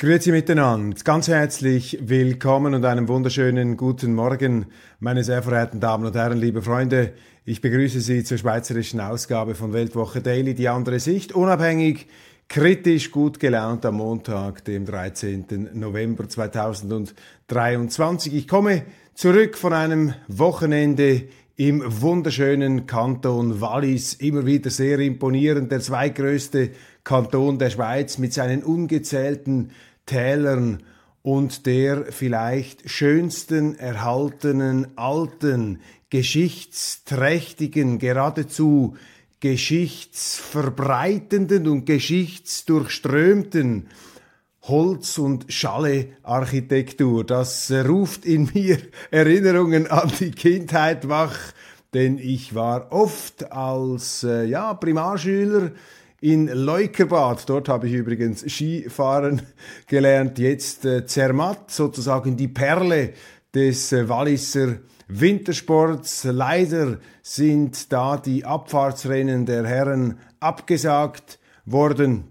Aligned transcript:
Grüezi 0.00 0.32
miteinander, 0.32 0.96
ganz 1.04 1.28
herzlich 1.28 1.98
willkommen 2.00 2.72
und 2.72 2.86
einen 2.86 3.06
wunderschönen 3.06 3.76
guten 3.76 4.14
Morgen, 4.14 4.64
meine 4.98 5.22
sehr 5.22 5.42
verehrten 5.42 5.78
Damen 5.78 6.06
und 6.06 6.16
Herren, 6.16 6.38
liebe 6.38 6.62
Freunde. 6.62 7.12
Ich 7.44 7.60
begrüße 7.60 8.00
Sie 8.00 8.24
zur 8.24 8.38
schweizerischen 8.38 8.98
Ausgabe 8.98 9.54
von 9.54 9.74
Weltwoche 9.74 10.22
Daily, 10.22 10.54
die 10.54 10.70
andere 10.70 11.00
Sicht, 11.00 11.32
unabhängig, 11.32 12.06
kritisch, 12.48 13.10
gut 13.10 13.40
gelaunt 13.40 13.84
am 13.84 13.96
Montag, 13.96 14.64
dem 14.64 14.86
13. 14.86 15.68
November 15.74 16.26
2023. 16.26 18.32
Ich 18.32 18.48
komme 18.48 18.84
zurück 19.12 19.58
von 19.58 19.74
einem 19.74 20.14
Wochenende 20.28 21.24
im 21.56 21.82
wunderschönen 22.00 22.86
Kanton 22.86 23.60
Wallis, 23.60 24.14
immer 24.14 24.46
wieder 24.46 24.70
sehr 24.70 24.98
imponierend, 24.98 25.70
der 25.70 25.80
zweitgrößte 25.80 26.70
Kanton 27.04 27.58
der 27.58 27.68
Schweiz 27.68 28.16
mit 28.16 28.32
seinen 28.32 28.62
ungezählten 28.62 29.72
Tälern 30.10 30.82
und 31.22 31.66
der 31.66 32.06
vielleicht 32.10 32.90
schönsten 32.90 33.76
erhaltenen 33.76 34.98
alten, 34.98 35.78
geschichtsträchtigen, 36.10 38.00
geradezu 38.00 38.96
geschichtsverbreitenden 39.38 41.68
und 41.68 41.86
geschichtsdurchströmten 41.86 43.86
Holz- 44.62 45.18
und 45.18 45.52
Schalle-Architektur. 45.52 47.24
Das 47.24 47.70
ruft 47.70 48.26
in 48.26 48.50
mir 48.52 48.78
Erinnerungen 49.12 49.86
an 49.86 50.10
die 50.18 50.32
Kindheit 50.32 51.08
wach, 51.08 51.38
denn 51.94 52.18
ich 52.18 52.56
war 52.56 52.90
oft 52.90 53.52
als 53.52 54.24
äh, 54.24 54.42
ja, 54.44 54.74
Primarschüler 54.74 55.70
in 56.20 56.48
Leukerbad. 56.48 57.48
Dort 57.48 57.68
habe 57.68 57.88
ich 57.88 57.94
übrigens 57.94 58.40
Skifahren 58.40 59.42
gelernt. 59.86 60.38
Jetzt 60.38 60.84
äh, 60.84 61.06
Zermatt, 61.06 61.70
sozusagen 61.70 62.36
die 62.36 62.48
Perle 62.48 63.14
des 63.54 63.92
äh, 63.92 64.08
Walliser 64.08 64.76
Wintersports. 65.08 66.24
Leider 66.24 66.98
sind 67.22 67.92
da 67.92 68.16
die 68.16 68.44
Abfahrtsrennen 68.44 69.46
der 69.46 69.66
Herren 69.66 70.18
abgesagt 70.38 71.38
worden 71.64 72.24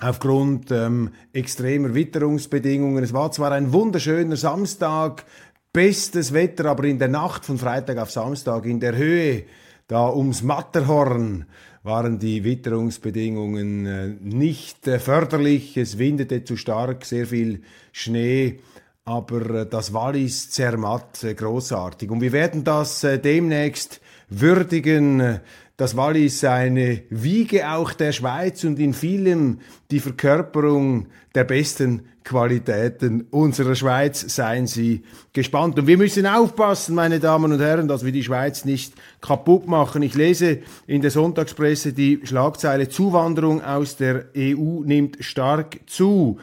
aufgrund 0.00 0.70
ähm, 0.70 1.10
extremer 1.32 1.94
Witterungsbedingungen. 1.94 3.04
Es 3.04 3.12
war 3.12 3.30
zwar 3.32 3.52
ein 3.52 3.72
wunderschöner 3.72 4.36
Samstag, 4.36 5.24
bestes 5.72 6.32
Wetter, 6.32 6.66
aber 6.66 6.84
in 6.84 6.98
der 6.98 7.08
Nacht 7.08 7.44
von 7.44 7.58
Freitag 7.58 7.98
auf 7.98 8.10
Samstag 8.10 8.64
in 8.64 8.80
der 8.80 8.96
Höhe, 8.96 9.44
da 9.86 10.08
ums 10.08 10.42
Matterhorn, 10.42 11.46
waren 11.82 12.18
die 12.18 12.44
Witterungsbedingungen 12.44 13.86
äh, 13.86 14.08
nicht 14.20 14.86
äh, 14.86 14.98
förderlich. 14.98 15.76
Es 15.76 15.98
windete 15.98 16.44
zu 16.44 16.56
stark, 16.56 17.04
sehr 17.04 17.26
viel 17.26 17.62
Schnee, 17.92 18.60
aber 19.04 19.50
äh, 19.50 19.66
das 19.66 19.92
Wallis 19.92 20.50
Zermatt 20.50 21.26
großartig. 21.36 22.10
Und 22.10 22.20
wir 22.20 22.32
werden 22.32 22.64
das 22.64 23.00
demnächst 23.00 24.00
würdigen. 24.28 25.40
Das 25.76 25.96
Wallis 25.96 26.44
eine 26.44 27.04
Wiege 27.08 27.70
auch 27.70 27.94
der 27.94 28.12
Schweiz 28.12 28.64
und 28.64 28.78
in 28.78 28.92
vielem 28.92 29.60
die 29.90 30.00
Verkörperung 30.00 31.06
der 31.34 31.44
besten 31.44 32.02
Qualitäten 32.22 33.26
unserer 33.30 33.74
Schweiz. 33.74 34.20
Seien 34.28 34.66
Sie 34.66 35.04
gespannt. 35.32 35.78
Und 35.78 35.86
wir 35.86 35.96
müssen 35.96 36.26
aufpassen, 36.26 36.94
meine 36.94 37.18
Damen 37.18 37.50
und 37.50 37.60
Herren, 37.60 37.88
dass 37.88 38.04
wir 38.04 38.12
die 38.12 38.22
Schweiz 38.22 38.66
nicht 38.66 38.92
kaputt 39.22 39.66
machen. 39.68 40.02
Ich 40.02 40.14
lese 40.14 40.58
in 40.86 41.00
der 41.00 41.10
Sonntagspresse 41.10 41.94
die 41.94 42.20
Schlagzeile 42.24 42.90
Zuwanderung 42.90 43.64
aus 43.64 43.96
der 43.96 44.26
EU 44.36 44.82
nimmt 44.84 45.24
stark 45.24 45.80
zu. 45.86 46.38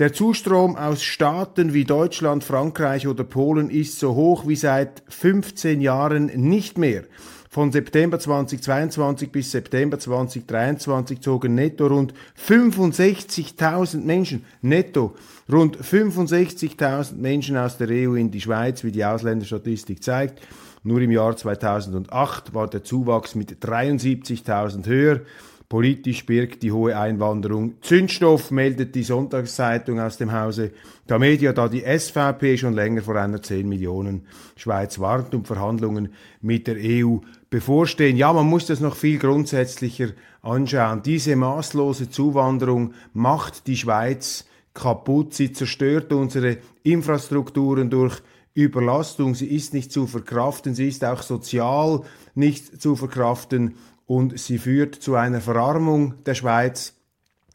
Der 0.00 0.14
Zustrom 0.14 0.76
aus 0.76 1.02
Staaten 1.02 1.74
wie 1.74 1.84
Deutschland, 1.84 2.42
Frankreich 2.42 3.06
oder 3.06 3.22
Polen 3.22 3.68
ist 3.68 3.98
so 3.98 4.14
hoch 4.14 4.48
wie 4.48 4.56
seit 4.56 5.02
15 5.10 5.82
Jahren 5.82 6.30
nicht 6.48 6.78
mehr. 6.78 7.02
Von 7.50 7.70
September 7.70 8.18
2022 8.18 9.30
bis 9.30 9.50
September 9.50 9.98
2023 9.98 11.20
zogen 11.20 11.54
netto 11.54 11.86
rund 11.88 12.14
65.000 12.48 13.98
Menschen, 14.02 14.46
netto 14.62 15.14
rund 15.52 15.76
65.000 15.76 17.16
Menschen 17.16 17.58
aus 17.58 17.76
der 17.76 17.88
EU 17.90 18.14
in 18.14 18.30
die 18.30 18.40
Schweiz, 18.40 18.82
wie 18.82 18.92
die 18.92 19.04
Ausländerstatistik 19.04 20.02
zeigt. 20.02 20.40
Nur 20.82 21.02
im 21.02 21.10
Jahr 21.10 21.36
2008 21.36 22.54
war 22.54 22.68
der 22.68 22.84
Zuwachs 22.84 23.34
mit 23.34 23.62
73.000 23.62 24.86
höher. 24.86 25.20
Politisch 25.70 26.26
birgt 26.26 26.64
die 26.64 26.72
hohe 26.72 26.98
Einwanderung 26.98 27.74
Zündstoff, 27.80 28.50
meldet 28.50 28.92
die 28.96 29.04
Sonntagszeitung 29.04 30.00
aus 30.00 30.16
dem 30.16 30.32
Hause 30.32 30.72
der 31.08 31.20
Media, 31.20 31.52
da 31.52 31.68
die 31.68 31.84
SVP 31.84 32.58
schon 32.58 32.74
länger 32.74 33.02
vor 33.02 33.14
einer 33.14 33.40
10 33.40 33.68
Millionen 33.68 34.26
Schweiz 34.56 34.98
warnt 34.98 35.32
und 35.32 35.46
Verhandlungen 35.46 36.12
mit 36.40 36.66
der 36.66 36.74
EU 36.76 37.18
bevorstehen. 37.50 38.16
Ja, 38.16 38.32
man 38.32 38.48
muss 38.48 38.66
das 38.66 38.80
noch 38.80 38.96
viel 38.96 39.20
grundsätzlicher 39.20 40.08
anschauen. 40.42 41.02
Diese 41.04 41.36
maßlose 41.36 42.10
Zuwanderung 42.10 42.94
macht 43.12 43.68
die 43.68 43.76
Schweiz 43.76 44.46
kaputt. 44.74 45.34
Sie 45.34 45.52
zerstört 45.52 46.12
unsere 46.12 46.56
Infrastrukturen 46.82 47.90
durch 47.90 48.20
Überlastung. 48.54 49.36
Sie 49.36 49.46
ist 49.46 49.72
nicht 49.72 49.92
zu 49.92 50.08
verkraften. 50.08 50.74
Sie 50.74 50.88
ist 50.88 51.04
auch 51.04 51.22
sozial 51.22 52.02
nicht 52.34 52.82
zu 52.82 52.96
verkraften 52.96 53.76
und 54.10 54.40
sie 54.40 54.58
führt 54.58 54.96
zu 54.96 55.14
einer 55.14 55.40
Verarmung 55.40 56.24
der 56.24 56.34
Schweiz. 56.34 56.94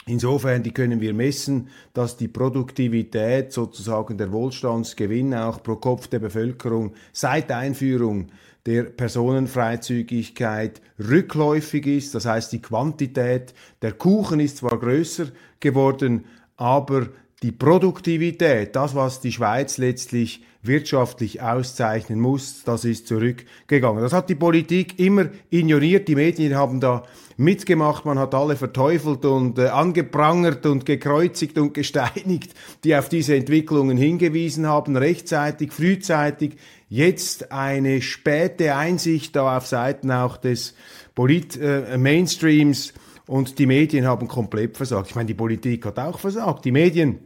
Insofern, 0.06 0.64
die 0.64 0.72
können 0.72 1.02
wir 1.02 1.14
messen, 1.14 1.68
dass 1.94 2.16
die 2.16 2.30
Produktivität, 2.30 3.52
sozusagen 3.52 4.18
der 4.18 4.32
Wohlstandsgewinn 4.32 5.34
auch 5.34 5.62
pro 5.62 5.76
Kopf 5.76 6.08
der 6.08 6.20
Bevölkerung 6.20 6.94
seit 7.12 7.52
Einführung 7.52 8.28
der 8.66 8.84
Personenfreizügigkeit 8.84 10.82
rückläufig 10.98 11.88
ist. 11.88 12.16
Das 12.16 12.26
heißt, 12.26 12.54
die 12.54 12.62
Quantität 12.62 13.54
der 13.82 13.92
Kuchen 13.92 14.40
ist 14.40 14.58
zwar 14.58 14.80
größer 14.80 15.26
geworden, 15.60 16.24
aber 16.56 17.10
die 17.46 17.52
Produktivität, 17.52 18.76
das, 18.76 18.96
was 18.96 19.22
die 19.22 19.32
Schweiz 19.32 19.78
letztlich 19.78 20.42
wirtschaftlich 20.64 21.44
auszeichnen 21.44 22.20
muss, 22.20 22.64
das 22.64 22.86
ist 22.86 23.08
zurückgegangen. 23.08 24.02
Das 24.02 24.14
hat 24.14 24.32
die 24.32 24.36
Politik 24.36 24.98
immer 24.98 25.28
ignoriert. 25.52 26.08
Die 26.08 26.16
Medien 26.16 26.56
haben 26.56 26.80
da 26.80 27.04
mitgemacht. 27.38 28.04
Man 28.04 28.18
hat 28.18 28.34
alle 28.34 28.56
verteufelt 28.56 29.26
und 29.26 29.60
äh, 29.60 29.68
angeprangert 29.68 30.66
und 30.66 30.88
gekreuzigt 30.88 31.60
und 31.60 31.74
gesteinigt, 31.76 32.56
die 32.84 32.96
auf 32.96 33.10
diese 33.10 33.36
Entwicklungen 33.36 33.96
hingewiesen 33.96 34.66
haben, 34.66 34.98
rechtzeitig, 34.98 35.72
frühzeitig. 35.72 36.56
Jetzt 36.90 37.52
eine 37.52 38.02
späte 38.02 38.74
Einsicht 38.76 39.36
da 39.36 39.56
auf 39.56 39.68
Seiten 39.68 40.10
auch 40.10 40.38
des 40.38 40.74
Polit-Mainstreams. 41.14 42.90
Äh, 42.90 42.94
und 43.28 43.60
die 43.60 43.68
Medien 43.68 44.08
haben 44.08 44.28
komplett 44.28 44.78
versagt. 44.78 45.10
Ich 45.10 45.16
meine, 45.16 45.28
die 45.28 45.36
Politik 45.36 45.86
hat 45.86 46.00
auch 46.00 46.18
versagt. 46.18 46.66
Die 46.66 46.72
Medien 46.72 47.20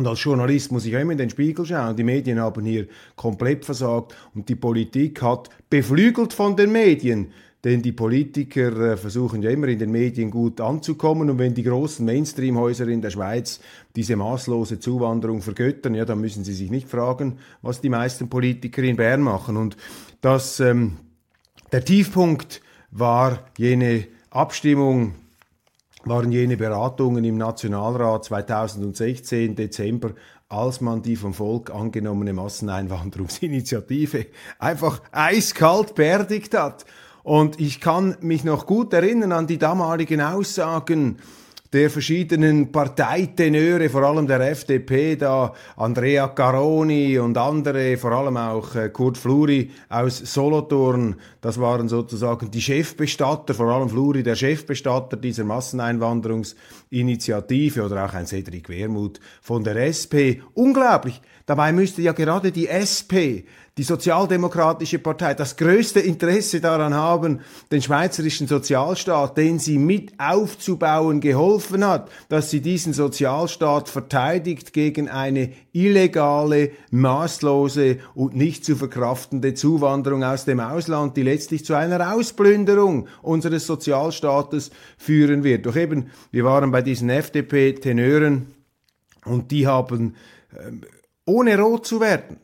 und 0.00 0.06
als 0.06 0.24
Journalist 0.24 0.72
muss 0.72 0.86
ich 0.86 0.96
auch 0.96 1.00
immer 1.00 1.12
in 1.12 1.18
den 1.18 1.28
Spiegel 1.28 1.66
schauen. 1.66 1.94
Die 1.94 2.04
Medien 2.04 2.40
haben 2.40 2.64
hier 2.64 2.86
komplett 3.16 3.66
versagt 3.66 4.16
und 4.34 4.48
die 4.48 4.54
Politik 4.54 5.20
hat 5.20 5.50
beflügelt 5.68 6.32
von 6.32 6.56
den 6.56 6.72
Medien. 6.72 7.32
Denn 7.62 7.82
die 7.82 7.92
Politiker 7.92 8.92
äh, 8.92 8.96
versuchen 8.96 9.42
ja 9.42 9.50
immer 9.50 9.68
in 9.68 9.78
den 9.78 9.90
Medien 9.90 10.30
gut 10.30 10.62
anzukommen 10.62 11.28
und 11.28 11.38
wenn 11.38 11.52
die 11.52 11.62
großen 11.62 12.02
Mainstream-Häuser 12.06 12.88
in 12.88 13.02
der 13.02 13.10
Schweiz 13.10 13.60
diese 13.94 14.16
maßlose 14.16 14.80
Zuwanderung 14.80 15.42
vergöttern, 15.42 15.94
ja, 15.94 16.06
dann 16.06 16.22
müssen 16.22 16.44
sie 16.44 16.54
sich 16.54 16.70
nicht 16.70 16.88
fragen, 16.88 17.36
was 17.60 17.82
die 17.82 17.90
meisten 17.90 18.30
Politiker 18.30 18.82
in 18.82 18.96
Bern 18.96 19.20
machen. 19.20 19.58
Und 19.58 19.76
das, 20.22 20.60
ähm, 20.60 20.96
der 21.72 21.84
Tiefpunkt 21.84 22.62
war 22.90 23.44
jene 23.58 24.06
Abstimmung 24.30 25.12
waren 26.04 26.32
jene 26.32 26.56
Beratungen 26.56 27.24
im 27.24 27.36
Nationalrat 27.36 28.24
2016, 28.24 29.54
Dezember, 29.54 30.12
als 30.48 30.80
man 30.80 31.02
die 31.02 31.16
vom 31.16 31.34
Volk 31.34 31.70
angenommene 31.70 32.32
Masseneinwanderungsinitiative 32.32 34.26
einfach 34.58 35.00
eiskalt 35.12 35.94
beerdigt 35.94 36.56
hat. 36.56 36.84
Und 37.22 37.60
ich 37.60 37.80
kann 37.80 38.16
mich 38.20 38.44
noch 38.44 38.66
gut 38.66 38.92
erinnern 38.92 39.32
an 39.32 39.46
die 39.46 39.58
damaligen 39.58 40.20
Aussagen 40.20 41.18
der 41.72 41.88
verschiedenen 41.88 42.72
Parteitenöre, 42.72 43.88
vor 43.88 44.02
allem 44.02 44.26
der 44.26 44.40
FDP, 44.40 45.14
da 45.14 45.52
Andrea 45.76 46.26
Caroni 46.28 47.16
und 47.18 47.38
andere, 47.38 47.96
vor 47.96 48.10
allem 48.10 48.36
auch 48.36 48.74
äh, 48.74 48.88
Kurt 48.88 49.16
Fluri 49.16 49.70
aus 49.88 50.18
Solothurn, 50.18 51.14
das 51.40 51.60
waren 51.60 51.88
sozusagen 51.88 52.50
die 52.50 52.60
Chefbestatter, 52.60 53.54
vor 53.54 53.68
allem 53.68 53.88
Fluri 53.88 54.24
der 54.24 54.34
Chefbestatter 54.34 55.16
dieser 55.16 55.44
Masseneinwanderungsinitiative 55.44 57.84
oder 57.84 58.04
auch 58.04 58.14
ein 58.14 58.26
Cedric 58.26 58.68
Wermuth 58.68 59.20
von 59.40 59.62
der 59.62 59.76
SP. 59.86 60.42
Unglaublich. 60.54 61.22
Dabei 61.50 61.72
müsste 61.72 62.00
ja 62.00 62.12
gerade 62.12 62.52
die 62.52 62.68
SP 62.70 63.42
die 63.76 63.82
Sozialdemokratische 63.82 65.00
Partei 65.00 65.34
das 65.34 65.56
größte 65.56 65.98
Interesse 65.98 66.60
daran 66.60 66.94
haben, 66.94 67.40
den 67.72 67.82
schweizerischen 67.82 68.46
Sozialstaat, 68.46 69.36
den 69.36 69.58
sie 69.58 69.76
mit 69.76 70.12
aufzubauen 70.16 71.20
geholfen 71.20 71.84
hat, 71.84 72.08
dass 72.28 72.50
sie 72.50 72.60
diesen 72.60 72.92
Sozialstaat 72.92 73.88
verteidigt 73.88 74.72
gegen 74.72 75.08
eine 75.08 75.50
illegale, 75.72 76.70
maßlose 76.92 77.98
und 78.14 78.36
nicht 78.36 78.64
zu 78.64 78.76
verkraftende 78.76 79.52
Zuwanderung 79.52 80.22
aus 80.22 80.44
dem 80.44 80.60
Ausland, 80.60 81.16
die 81.16 81.24
letztlich 81.24 81.64
zu 81.64 81.74
einer 81.74 82.14
Ausplünderung 82.14 83.08
unseres 83.22 83.66
Sozialstaates 83.66 84.70
führen 84.96 85.42
wird. 85.42 85.66
Doch 85.66 85.74
eben, 85.74 86.10
wir 86.30 86.44
waren 86.44 86.70
bei 86.70 86.82
diesen 86.82 87.10
FDP-Tenören 87.10 88.46
und 89.24 89.50
die 89.50 89.66
haben, 89.66 90.14
äh, 90.52 90.70
ohne 91.30 91.58
rot 91.58 91.86
zu 91.86 92.00
werden, 92.00 92.38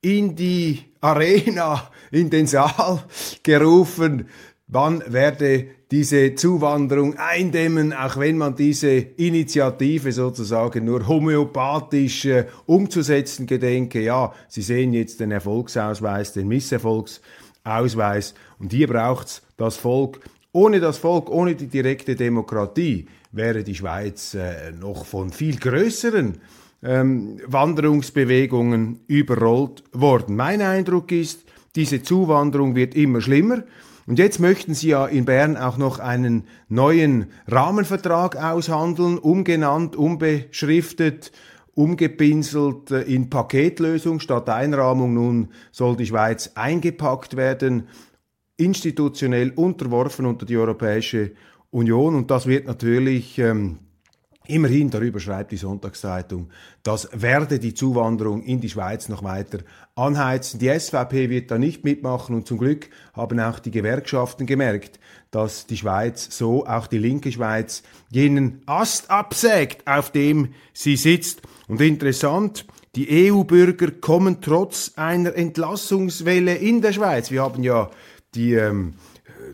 in 0.00 0.36
die 0.36 0.80
Arena, 1.00 1.90
in 2.12 2.30
den 2.30 2.46
Saal 2.46 3.02
gerufen, 3.42 4.28
wann 4.68 5.02
werde 5.06 5.66
diese 5.90 6.34
Zuwanderung 6.34 7.16
eindämmen, 7.16 7.92
auch 7.92 8.16
wenn 8.16 8.38
man 8.38 8.54
diese 8.54 8.90
Initiative 8.90 10.12
sozusagen 10.12 10.84
nur 10.84 11.06
homöopathisch 11.06 12.24
äh, 12.26 12.46
umzusetzen 12.66 13.46
gedenke. 13.46 14.00
Ja, 14.00 14.32
Sie 14.48 14.62
sehen 14.62 14.92
jetzt 14.92 15.20
den 15.20 15.30
Erfolgsausweis, 15.30 16.32
den 16.32 16.48
Misserfolgsausweis 16.48 18.34
und 18.58 18.72
hier 18.72 18.88
braucht's 18.88 19.42
das 19.56 19.76
Volk. 19.76 20.20
Ohne 20.52 20.80
das 20.80 20.98
Volk, 20.98 21.30
ohne 21.30 21.56
die 21.56 21.66
direkte 21.66 22.14
Demokratie 22.14 23.06
wäre 23.32 23.64
die 23.64 23.74
Schweiz 23.74 24.34
äh, 24.34 24.72
noch 24.72 25.04
von 25.04 25.30
viel 25.30 25.56
größeren 25.56 26.40
ähm, 26.84 27.40
Wanderungsbewegungen 27.46 29.00
überrollt 29.06 29.82
worden. 29.92 30.36
Mein 30.36 30.60
Eindruck 30.60 31.10
ist, 31.10 31.44
diese 31.76 32.02
Zuwanderung 32.02 32.76
wird 32.76 32.94
immer 32.94 33.20
schlimmer. 33.20 33.64
Und 34.06 34.18
jetzt 34.18 34.38
möchten 34.38 34.74
Sie 34.74 34.88
ja 34.88 35.06
in 35.06 35.24
Bern 35.24 35.56
auch 35.56 35.78
noch 35.78 35.98
einen 35.98 36.44
neuen 36.68 37.26
Rahmenvertrag 37.46 38.36
aushandeln, 38.36 39.18
umgenannt, 39.18 39.96
umbeschriftet, 39.96 41.32
umgepinselt 41.74 42.90
äh, 42.90 43.00
in 43.02 43.30
Paketlösung 43.30 44.20
statt 44.20 44.48
Einrahmung. 44.50 45.14
Nun 45.14 45.48
soll 45.72 45.96
die 45.96 46.06
Schweiz 46.06 46.52
eingepackt 46.54 47.36
werden, 47.36 47.88
institutionell 48.56 49.52
unterworfen 49.56 50.26
unter 50.26 50.44
die 50.44 50.58
Europäische 50.58 51.32
Union. 51.70 52.14
Und 52.14 52.30
das 52.30 52.46
wird 52.46 52.66
natürlich 52.66 53.38
ähm, 53.38 53.78
Immerhin, 54.46 54.90
darüber 54.90 55.20
schreibt 55.20 55.52
die 55.52 55.56
Sonntagszeitung, 55.56 56.50
das 56.82 57.08
werde 57.12 57.58
die 57.58 57.72
Zuwanderung 57.72 58.42
in 58.42 58.60
die 58.60 58.68
Schweiz 58.68 59.08
noch 59.08 59.22
weiter 59.22 59.60
anheizen. 59.94 60.60
Die 60.60 60.68
SVP 60.68 61.30
wird 61.30 61.50
da 61.50 61.56
nicht 61.56 61.82
mitmachen 61.82 62.34
und 62.34 62.46
zum 62.46 62.58
Glück 62.58 62.90
haben 63.14 63.40
auch 63.40 63.58
die 63.58 63.70
Gewerkschaften 63.70 64.44
gemerkt, 64.44 65.00
dass 65.30 65.66
die 65.66 65.78
Schweiz, 65.78 66.28
so 66.30 66.66
auch 66.66 66.86
die 66.86 66.98
linke 66.98 67.32
Schweiz, 67.32 67.82
jenen 68.10 68.60
Ast 68.66 69.10
absägt, 69.10 69.86
auf 69.86 70.12
dem 70.12 70.52
sie 70.74 70.96
sitzt. 70.96 71.40
Und 71.66 71.80
interessant, 71.80 72.66
die 72.96 73.32
EU-Bürger 73.32 73.92
kommen 73.92 74.42
trotz 74.42 74.92
einer 74.96 75.34
Entlassungswelle 75.34 76.54
in 76.54 76.82
der 76.82 76.92
Schweiz. 76.92 77.30
Wir 77.30 77.42
haben 77.42 77.62
ja 77.62 77.90
die 78.34 78.52
ähm, 78.54 78.92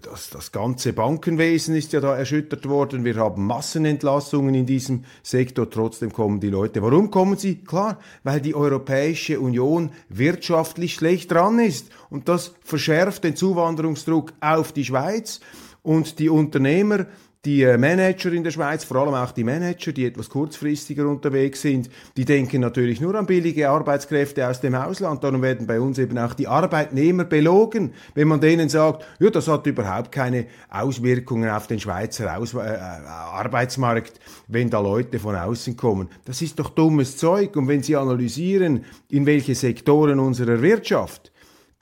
das, 0.02 0.30
das 0.30 0.52
ganze 0.52 0.92
Bankenwesen 0.92 1.74
ist 1.74 1.92
ja 1.92 2.00
da 2.00 2.16
erschüttert 2.16 2.68
worden. 2.68 3.04
Wir 3.04 3.16
haben 3.16 3.46
Massenentlassungen 3.46 4.54
in 4.54 4.66
diesem 4.66 5.04
Sektor. 5.22 5.68
Trotzdem 5.68 6.12
kommen 6.12 6.40
die 6.40 6.50
Leute. 6.50 6.82
Warum 6.82 7.10
kommen 7.10 7.36
sie? 7.36 7.56
Klar, 7.56 7.98
weil 8.22 8.40
die 8.40 8.54
Europäische 8.54 9.40
Union 9.40 9.90
wirtschaftlich 10.08 10.94
schlecht 10.94 11.30
dran 11.30 11.58
ist. 11.58 11.90
Und 12.08 12.28
das 12.28 12.54
verschärft 12.62 13.24
den 13.24 13.36
Zuwanderungsdruck 13.36 14.32
auf 14.40 14.72
die 14.72 14.84
Schweiz. 14.84 15.40
Und 15.82 16.18
die 16.18 16.28
Unternehmer 16.28 17.06
die 17.46 17.62
äh, 17.62 17.78
Manager 17.78 18.32
in 18.32 18.44
der 18.44 18.50
Schweiz, 18.50 18.84
vor 18.84 18.98
allem 18.98 19.14
auch 19.14 19.32
die 19.32 19.44
Manager, 19.44 19.92
die 19.92 20.04
etwas 20.04 20.28
kurzfristiger 20.28 21.08
unterwegs 21.08 21.62
sind, 21.62 21.88
die 22.18 22.26
denken 22.26 22.60
natürlich 22.60 23.00
nur 23.00 23.14
an 23.14 23.24
billige 23.24 23.70
Arbeitskräfte 23.70 24.46
aus 24.46 24.60
dem 24.60 24.74
Ausland. 24.74 25.24
Darum 25.24 25.40
werden 25.40 25.66
bei 25.66 25.80
uns 25.80 25.98
eben 25.98 26.18
auch 26.18 26.34
die 26.34 26.46
Arbeitnehmer 26.46 27.24
belogen, 27.24 27.94
wenn 28.14 28.28
man 28.28 28.42
denen 28.42 28.68
sagt, 28.68 29.06
ja, 29.20 29.30
das 29.30 29.48
hat 29.48 29.66
überhaupt 29.66 30.12
keine 30.12 30.46
Auswirkungen 30.68 31.48
auf 31.48 31.66
den 31.66 31.80
Schweizer 31.80 32.36
Aus 32.36 32.52
äh, 32.52 32.58
äh 32.58 32.78
Arbeitsmarkt, 33.08 34.20
wenn 34.48 34.68
da 34.68 34.80
Leute 34.80 35.18
von 35.18 35.34
außen 35.34 35.78
kommen. 35.78 36.08
Das 36.26 36.42
ist 36.42 36.58
doch 36.58 36.68
dummes 36.68 37.16
Zeug. 37.16 37.56
Und 37.56 37.68
wenn 37.68 37.82
Sie 37.82 37.96
analysieren, 37.96 38.84
in 39.08 39.24
welche 39.24 39.54
Sektoren 39.54 40.20
unserer 40.20 40.60
Wirtschaft 40.60 41.29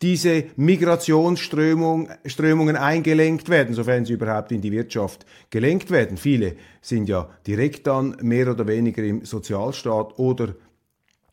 diese 0.00 0.44
Migrationsströmungen 0.56 2.76
eingelenkt 2.76 3.48
werden, 3.48 3.74
sofern 3.74 4.04
sie 4.04 4.12
überhaupt 4.12 4.52
in 4.52 4.60
die 4.60 4.70
Wirtschaft 4.70 5.26
gelenkt 5.50 5.90
werden. 5.90 6.16
Viele 6.16 6.54
sind 6.80 7.08
ja 7.08 7.28
direkt 7.46 7.88
dann 7.88 8.16
mehr 8.22 8.48
oder 8.50 8.68
weniger 8.68 9.02
im 9.02 9.24
Sozialstaat 9.24 10.16
oder 10.18 10.54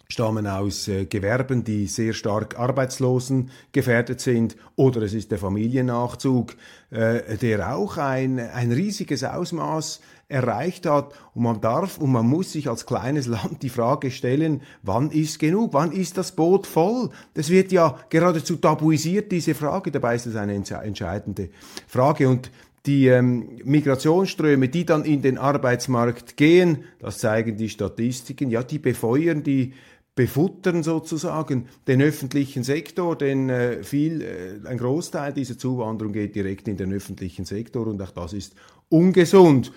stammen 0.08 0.48
aus 0.48 0.88
äh, 0.88 1.06
Gewerben, 1.06 1.64
die 1.64 1.88
sehr 1.88 2.14
stark 2.14 2.58
arbeitslosen 2.60 3.50
gefährdet 3.72 4.22
sind, 4.22 4.56
oder 4.76 5.02
es 5.02 5.14
ist 5.14 5.32
der 5.32 5.38
Familiennachzug, 5.38 6.56
äh, 6.92 7.38
der 7.38 7.76
auch 7.76 7.98
ein, 7.98 8.40
ein 8.40 8.72
riesiges 8.72 9.24
Ausmaß 9.24 10.02
erreicht 10.28 10.86
hat. 10.86 11.14
Und 11.34 11.44
man 11.44 11.62
darf 11.62 11.98
und 11.98 12.12
man 12.12 12.28
muss 12.28 12.52
sich 12.52 12.68
als 12.68 12.86
kleines 12.86 13.28
Land 13.28 13.62
die 13.62 13.70
Frage 13.70 14.12
stellen, 14.12 14.62
wann 14.82 15.12
ist 15.12 15.40
genug? 15.40 15.74
Wann 15.74 15.92
ist 15.92 16.18
das 16.18 16.32
Boot 16.32 16.68
voll? 16.68 17.10
Das 17.34 17.50
wird 17.50 17.72
ja 17.72 18.00
geradezu 18.10 18.56
tabuisiert, 18.56 19.32
diese 19.32 19.54
Frage. 19.54 19.92
Dabei 19.92 20.16
ist 20.16 20.26
es 20.26 20.36
eine 20.36 20.54
entscheidende 20.56 21.50
Frage. 21.88 22.28
Und 22.28 22.52
die 22.86 23.08
ähm, 23.08 23.60
Migrationsströme, 23.64 24.70
die 24.70 24.86
dann 24.86 25.06
in 25.06 25.22
den 25.22 25.38
Arbeitsmarkt 25.38 26.38
gehen, 26.38 26.84
das 27.00 27.18
zeigen 27.18 27.58
die 27.58 27.70
Statistiken, 27.70 28.52
ja, 28.52 28.64
die 28.64 28.80
befeuern 28.80 29.44
die 29.44 29.74
befuttern 30.16 30.82
sozusagen 30.82 31.68
den 31.88 32.02
öffentlichen 32.02 32.64
Sektor, 32.64 33.18
denn 33.18 33.50
äh, 33.50 33.84
viel, 33.84 34.22
äh, 34.22 34.68
ein 34.68 34.78
Großteil 34.78 35.34
dieser 35.34 35.58
Zuwanderung 35.58 36.14
geht 36.14 36.36
direkt 36.36 36.70
in 36.70 36.78
den 36.78 36.94
öffentlichen 36.94 37.44
Sektor 37.44 37.86
und 37.88 38.02
auch 38.02 38.12
das 38.12 38.32
ist 38.32 38.56
ungesund. 38.90 39.74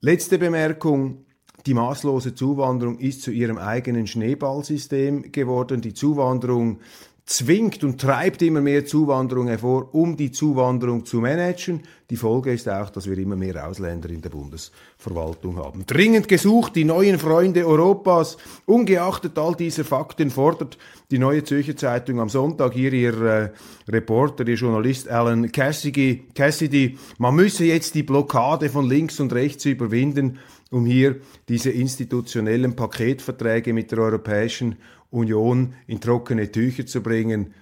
Letzte 0.00 0.38
Bemerkung. 0.38 1.26
Die 1.66 1.74
maßlose 1.74 2.34
Zuwanderung 2.34 2.98
ist 2.98 3.22
zu 3.22 3.30
ihrem 3.30 3.56
eigenen 3.56 4.08
Schneeballsystem 4.08 5.30
geworden. 5.30 5.80
Die 5.80 5.94
Zuwanderung 5.94 6.80
zwingt 7.24 7.84
und 7.84 8.00
treibt 8.00 8.42
immer 8.42 8.60
mehr 8.60 8.84
Zuwanderung 8.84 9.46
hervor, 9.46 9.94
um 9.94 10.16
die 10.16 10.32
Zuwanderung 10.32 11.04
zu 11.04 11.18
managen. 11.20 11.82
Die 12.10 12.16
Folge 12.16 12.52
ist 12.52 12.68
auch, 12.68 12.90
dass 12.90 13.08
wir 13.08 13.16
immer 13.16 13.36
mehr 13.36 13.66
Ausländer 13.66 14.10
in 14.10 14.20
der 14.20 14.30
Bundesverwaltung 14.30 15.56
haben. 15.56 15.86
Dringend 15.86 16.28
gesucht, 16.28 16.74
die 16.76 16.84
neuen 16.84 17.18
Freunde 17.18 17.66
Europas. 17.66 18.36
Ungeachtet 18.66 19.38
all 19.38 19.54
dieser 19.54 19.84
Fakten 19.84 20.30
fordert 20.30 20.76
die 21.10 21.18
Neue 21.18 21.44
Zürcher 21.44 21.76
Zeitung 21.76 22.20
am 22.20 22.28
Sonntag 22.28 22.74
hier 22.74 22.92
ihr 22.92 23.22
äh, 23.22 23.50
Reporter, 23.88 24.46
ihr 24.46 24.56
Journalist 24.56 25.08
Alan 25.08 25.50
Cassidy, 25.52 26.24
Cassidy, 26.34 26.98
man 27.18 27.36
müsse 27.36 27.64
jetzt 27.64 27.94
die 27.94 28.02
Blockade 28.02 28.68
von 28.68 28.88
links 28.88 29.20
und 29.20 29.32
rechts 29.32 29.64
überwinden, 29.64 30.38
um 30.70 30.86
hier 30.86 31.20
diese 31.48 31.70
institutionellen 31.70 32.74
Paketverträge 32.74 33.72
mit 33.72 33.92
der 33.92 33.98
Europäischen 34.00 34.76
Union 35.12 35.74
in 35.86 36.00
trockene 36.00 36.50
Tücher 36.50 36.84
zu 36.86 37.02
bringen. 37.02 37.54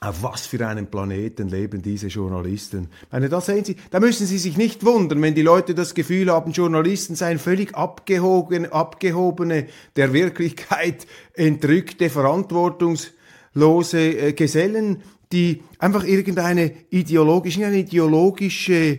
Auf 0.00 0.22
was 0.22 0.46
für 0.46 0.66
einem 0.66 0.88
Planeten 0.88 1.48
leben 1.48 1.80
diese 1.80 2.08
Journalisten? 2.08 2.88
Ich 3.04 3.12
meine, 3.12 3.30
da 3.30 3.40
sehen 3.40 3.64
Sie, 3.64 3.76
da 3.90 3.98
müssen 3.98 4.26
Sie 4.26 4.36
sich 4.36 4.58
nicht 4.58 4.84
wundern, 4.84 5.22
wenn 5.22 5.34
die 5.34 5.42
Leute 5.42 5.74
das 5.74 5.94
Gefühl 5.94 6.30
haben, 6.30 6.52
Journalisten 6.52 7.14
seien 7.14 7.38
völlig 7.38 7.74
abgehoben, 7.74 8.70
abgehobene, 8.70 9.68
der 9.96 10.12
Wirklichkeit 10.12 11.06
entrückte, 11.32 12.10
verantwortungslose 12.10 13.98
äh, 13.98 14.32
Gesellen, 14.34 15.02
die 15.32 15.62
einfach 15.78 16.04
irgendeine 16.04 16.72
ideologische, 16.90 17.66
eine 17.66 17.78
ideologische 17.78 18.98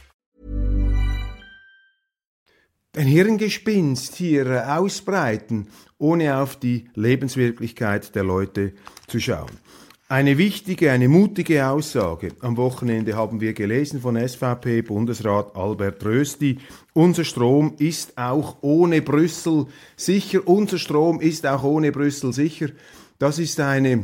Ein 2.93 3.07
Hirngespinst 3.07 4.15
hier 4.15 4.45
äh, 4.47 4.59
ausbreiten, 4.59 5.67
ohne 5.97 6.37
auf 6.37 6.57
die 6.57 6.89
Lebenswirklichkeit 6.95 8.13
der 8.15 8.23
Leute 8.23 8.73
zu 9.07 9.19
schauen. 9.19 9.51
Eine 10.09 10.37
wichtige, 10.37 10.91
eine 10.91 11.07
mutige 11.07 11.65
Aussage. 11.67 12.33
Am 12.41 12.57
Wochenende 12.57 13.15
haben 13.15 13.39
wir 13.39 13.53
gelesen 13.53 14.01
von 14.01 14.17
SVP-Bundesrat 14.17 15.55
Albert 15.55 16.03
Rösti. 16.03 16.59
Unser 16.91 17.23
Strom 17.23 17.75
ist 17.77 18.17
auch 18.17 18.57
ohne 18.59 19.01
Brüssel 19.01 19.67
sicher. 19.95 20.45
Unser 20.45 20.79
Strom 20.79 21.21
ist 21.21 21.47
auch 21.47 21.63
ohne 21.63 21.93
Brüssel 21.93 22.33
sicher. 22.33 22.67
Das 23.19 23.39
ist 23.39 23.61
eine 23.61 24.03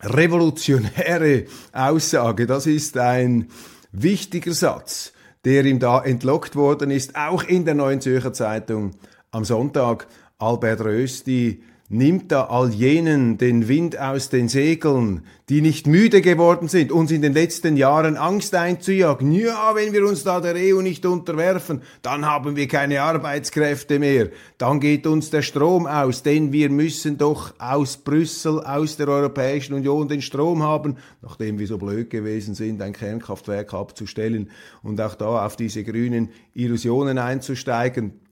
revolutionäre 0.00 1.46
Aussage. 1.72 2.46
Das 2.46 2.66
ist 2.68 2.96
ein 2.96 3.48
wichtiger 3.90 4.52
Satz 4.54 5.12
der 5.48 5.64
ihm 5.64 5.78
da 5.78 6.04
entlockt 6.04 6.56
worden 6.56 6.90
ist, 6.90 7.16
auch 7.16 7.42
in 7.42 7.64
der 7.64 7.74
Neuen 7.74 8.02
Zürcher 8.02 8.34
Zeitung 8.34 8.90
am 9.30 9.46
Sonntag. 9.46 10.06
Albert 10.36 10.82
Rösti 10.82 11.62
nimmt 11.90 12.30
da 12.32 12.44
all 12.44 12.70
jenen 12.70 13.38
den 13.38 13.66
Wind 13.66 13.98
aus 13.98 14.28
den 14.28 14.48
Segeln, 14.48 15.22
die 15.48 15.62
nicht 15.62 15.86
müde 15.86 16.20
geworden 16.20 16.68
sind, 16.68 16.92
uns 16.92 17.10
in 17.10 17.22
den 17.22 17.32
letzten 17.32 17.78
Jahren 17.78 18.18
Angst 18.18 18.54
einzujagen. 18.54 19.32
Ja, 19.32 19.74
wenn 19.74 19.94
wir 19.94 20.06
uns 20.06 20.22
da 20.22 20.40
der 20.40 20.54
EU 20.54 20.82
nicht 20.82 21.06
unterwerfen, 21.06 21.80
dann 22.02 22.26
haben 22.26 22.56
wir 22.56 22.68
keine 22.68 23.00
Arbeitskräfte 23.00 23.98
mehr, 23.98 24.28
dann 24.58 24.80
geht 24.80 25.06
uns 25.06 25.30
der 25.30 25.40
Strom 25.40 25.86
aus, 25.86 26.22
denn 26.22 26.52
wir 26.52 26.68
müssen 26.68 27.16
doch 27.16 27.54
aus 27.58 27.96
Brüssel, 27.96 28.60
aus 28.60 28.98
der 28.98 29.08
Europäischen 29.08 29.72
Union 29.72 30.08
den 30.08 30.20
Strom 30.20 30.62
haben, 30.62 30.96
nachdem 31.22 31.58
wir 31.58 31.66
so 31.66 31.78
blöd 31.78 32.10
gewesen 32.10 32.54
sind, 32.54 32.82
ein 32.82 32.92
Kernkraftwerk 32.92 33.72
abzustellen 33.72 34.50
und 34.82 35.00
auch 35.00 35.14
da 35.14 35.46
auf 35.46 35.56
diese 35.56 35.84
grünen 35.84 36.28
Illusionen 36.52 37.16
einzusteigen. 37.16 38.27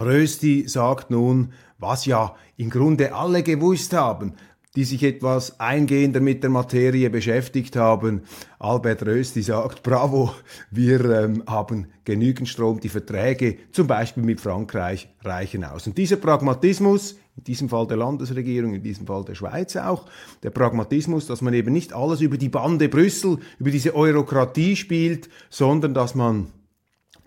Rösti 0.00 0.64
sagt 0.66 1.10
nun, 1.10 1.52
was 1.78 2.06
ja 2.06 2.34
im 2.56 2.70
Grunde 2.70 3.14
alle 3.14 3.42
gewusst 3.42 3.92
haben, 3.92 4.34
die 4.76 4.84
sich 4.84 5.04
etwas 5.04 5.60
eingehender 5.60 6.20
mit 6.20 6.42
der 6.42 6.50
Materie 6.50 7.08
beschäftigt 7.08 7.76
haben. 7.76 8.22
Albert 8.58 9.06
Rösti 9.06 9.42
sagt, 9.42 9.84
bravo, 9.84 10.34
wir 10.70 11.04
ähm, 11.04 11.44
haben 11.46 11.86
genügend 12.04 12.48
Strom, 12.48 12.80
die 12.80 12.88
Verträge 12.88 13.56
zum 13.70 13.86
Beispiel 13.86 14.24
mit 14.24 14.40
Frankreich 14.40 15.08
reichen 15.22 15.62
aus. 15.62 15.86
Und 15.86 15.96
dieser 15.96 16.16
Pragmatismus, 16.16 17.12
in 17.36 17.44
diesem 17.44 17.68
Fall 17.68 17.86
der 17.86 17.98
Landesregierung, 17.98 18.74
in 18.74 18.82
diesem 18.82 19.06
Fall 19.06 19.24
der 19.24 19.36
Schweiz 19.36 19.76
auch, 19.76 20.06
der 20.42 20.50
Pragmatismus, 20.50 21.26
dass 21.26 21.40
man 21.40 21.54
eben 21.54 21.72
nicht 21.72 21.92
alles 21.92 22.20
über 22.20 22.36
die 22.36 22.48
Bande 22.48 22.88
Brüssel, 22.88 23.38
über 23.60 23.70
diese 23.70 23.94
Eurokratie 23.94 24.74
spielt, 24.74 25.28
sondern 25.50 25.94
dass 25.94 26.16
man 26.16 26.48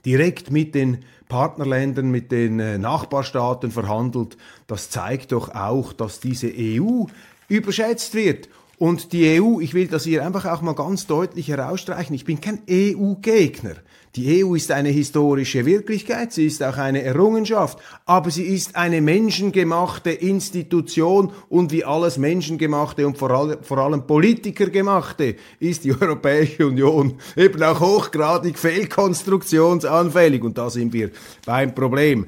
direkt 0.07 0.51
mit 0.51 0.73
den 0.73 1.03
Partnerländern, 1.27 2.09
mit 2.09 2.31
den 2.31 2.61
äh, 2.61 2.77
Nachbarstaaten 2.77 3.71
verhandelt, 3.71 4.37
das 4.65 4.89
zeigt 4.89 5.33
doch 5.33 5.53
auch, 5.53 5.91
dass 5.91 6.21
diese 6.21 6.47
EU 6.47 7.03
überschätzt 7.49 8.13
wird. 8.13 8.47
Und 8.79 9.11
die 9.11 9.41
EU, 9.41 9.59
ich 9.59 9.73
will 9.73 9.87
das 9.87 10.03
hier 10.03 10.23
einfach 10.23 10.45
auch 10.45 10.61
mal 10.61 10.75
ganz 10.75 11.07
deutlich 11.07 11.47
herausstreichen, 11.47 12.13
ich 12.13 12.25
bin 12.25 12.39
kein 12.39 12.61
EU-Gegner. 12.69 13.73
Die 14.15 14.43
EU 14.43 14.53
ist 14.53 14.71
eine 14.71 14.89
historische 14.89 15.65
Wirklichkeit, 15.65 16.31
sie 16.31 16.45
ist 16.45 16.61
auch 16.61 16.77
eine 16.77 17.01
Errungenschaft, 17.01 17.79
aber 18.05 18.29
sie 18.29 18.43
ist 18.43 18.75
eine 18.75 19.01
menschengemachte 19.01 20.11
Institution 20.11 21.31
und 21.49 21.71
wie 21.71 21.85
alles 21.85 22.19
menschengemachte 22.19 23.07
und 23.07 23.17
vor 23.17 23.31
allem, 23.31 23.63
vor 23.63 23.79
allem 23.79 24.05
Politikergemachte 24.05 25.35
ist 25.59 25.83
die 25.83 25.93
Europäische 25.99 26.67
Union 26.67 27.15
eben 27.35 27.61
auch 27.63 27.79
hochgradig 27.79 28.59
fehlkonstruktionsanfällig 28.59 30.43
und 30.43 30.55
da 30.55 30.69
sind 30.69 30.93
wir 30.93 31.09
beim 31.45 31.73
Problem. 31.73 32.27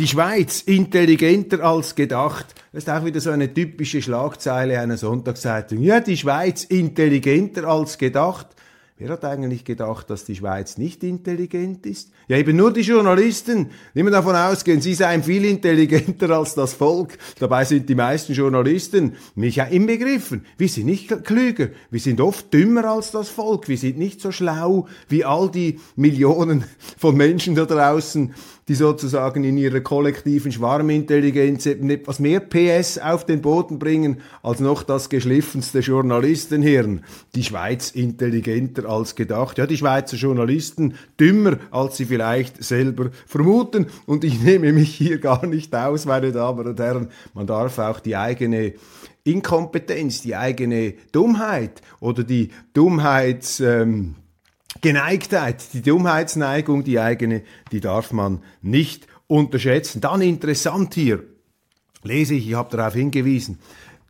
Die 0.00 0.08
Schweiz 0.08 0.62
intelligenter 0.62 1.62
als 1.62 1.94
gedacht. 1.94 2.46
Das 2.72 2.84
ist 2.84 2.88
auch 2.88 3.04
wieder 3.04 3.20
so 3.20 3.28
eine 3.28 3.52
typische 3.52 4.00
Schlagzeile 4.00 4.80
einer 4.80 4.96
Sonntagszeitung. 4.96 5.82
Ja, 5.82 6.00
die 6.00 6.16
Schweiz 6.16 6.64
intelligenter 6.64 7.64
als 7.64 7.98
gedacht. 7.98 8.46
Wer 8.96 9.10
hat 9.10 9.24
eigentlich 9.26 9.64
gedacht, 9.64 10.08
dass 10.08 10.24
die 10.24 10.36
Schweiz 10.36 10.78
nicht 10.78 11.02
intelligent 11.04 11.84
ist? 11.84 12.12
Ja, 12.28 12.36
eben 12.36 12.56
nur 12.56 12.70
die 12.70 12.82
Journalisten. 12.82 13.70
Nehmen 13.94 14.12
davon 14.12 14.36
ausgehen, 14.36 14.82
sie 14.82 14.92
seien 14.92 15.22
viel 15.22 15.44
intelligenter 15.46 16.30
als 16.30 16.54
das 16.54 16.74
Volk. 16.74 17.16
Dabei 17.38 17.64
sind 17.64 17.88
die 17.88 17.94
meisten 17.94 18.34
Journalisten 18.34 19.16
mich 19.34 19.56
ja 19.56 19.64
inbegriffen. 19.64 20.44
Wir 20.58 20.68
sind 20.68 20.84
nicht 20.84 21.24
klüger. 21.24 21.68
Wir 21.90 22.00
sind 22.00 22.20
oft 22.20 22.52
dümmer 22.52 22.84
als 22.86 23.10
das 23.10 23.30
Volk. 23.30 23.68
Wir 23.68 23.78
sind 23.78 23.98
nicht 23.98 24.20
so 24.20 24.32
schlau 24.32 24.86
wie 25.08 25.24
all 25.24 25.50
die 25.50 25.80
Millionen 25.96 26.64
von 26.98 27.16
Menschen 27.16 27.54
da 27.54 27.64
draußen, 27.64 28.34
die 28.70 28.76
sozusagen 28.76 29.42
in 29.42 29.58
ihrer 29.58 29.80
kollektiven 29.80 30.52
Schwarmintelligenz 30.52 31.66
etwas 31.66 32.20
mehr 32.20 32.38
PS 32.38 32.98
auf 32.98 33.26
den 33.26 33.42
Boden 33.42 33.80
bringen 33.80 34.20
als 34.44 34.60
noch 34.60 34.84
das 34.84 35.08
geschliffenste 35.08 35.80
Journalistenhirn. 35.80 37.00
Die 37.34 37.42
Schweiz 37.42 37.90
intelligenter 37.90 38.88
als 38.88 39.16
gedacht. 39.16 39.58
Ja, 39.58 39.66
die 39.66 39.76
Schweizer 39.76 40.16
Journalisten 40.16 40.94
dümmer, 41.18 41.58
als 41.72 41.96
sie 41.96 42.04
vielleicht 42.04 42.62
selber 42.62 43.10
vermuten. 43.26 43.86
Und 44.06 44.22
ich 44.22 44.40
nehme 44.40 44.72
mich 44.72 44.94
hier 44.94 45.18
gar 45.18 45.44
nicht 45.46 45.74
aus, 45.74 46.06
meine 46.06 46.30
Damen 46.30 46.68
und 46.68 46.78
Herren. 46.78 47.08
Man 47.34 47.48
darf 47.48 47.76
auch 47.80 47.98
die 47.98 48.14
eigene 48.14 48.74
Inkompetenz, 49.24 50.22
die 50.22 50.36
eigene 50.36 50.94
Dummheit 51.10 51.82
oder 51.98 52.22
die 52.22 52.50
Dummheits... 52.72 53.58
Ähm, 53.58 54.14
Geneigtheit, 54.80 55.72
die 55.72 55.82
Dummheitsneigung, 55.82 56.84
die 56.84 57.00
eigene, 57.00 57.42
die 57.72 57.80
darf 57.80 58.12
man 58.12 58.42
nicht 58.62 59.06
unterschätzen. 59.26 60.00
Dann 60.00 60.22
interessant 60.22 60.94
hier, 60.94 61.24
lese 62.02 62.34
ich, 62.34 62.48
ich 62.48 62.54
habe 62.54 62.76
darauf 62.76 62.94
hingewiesen, 62.94 63.58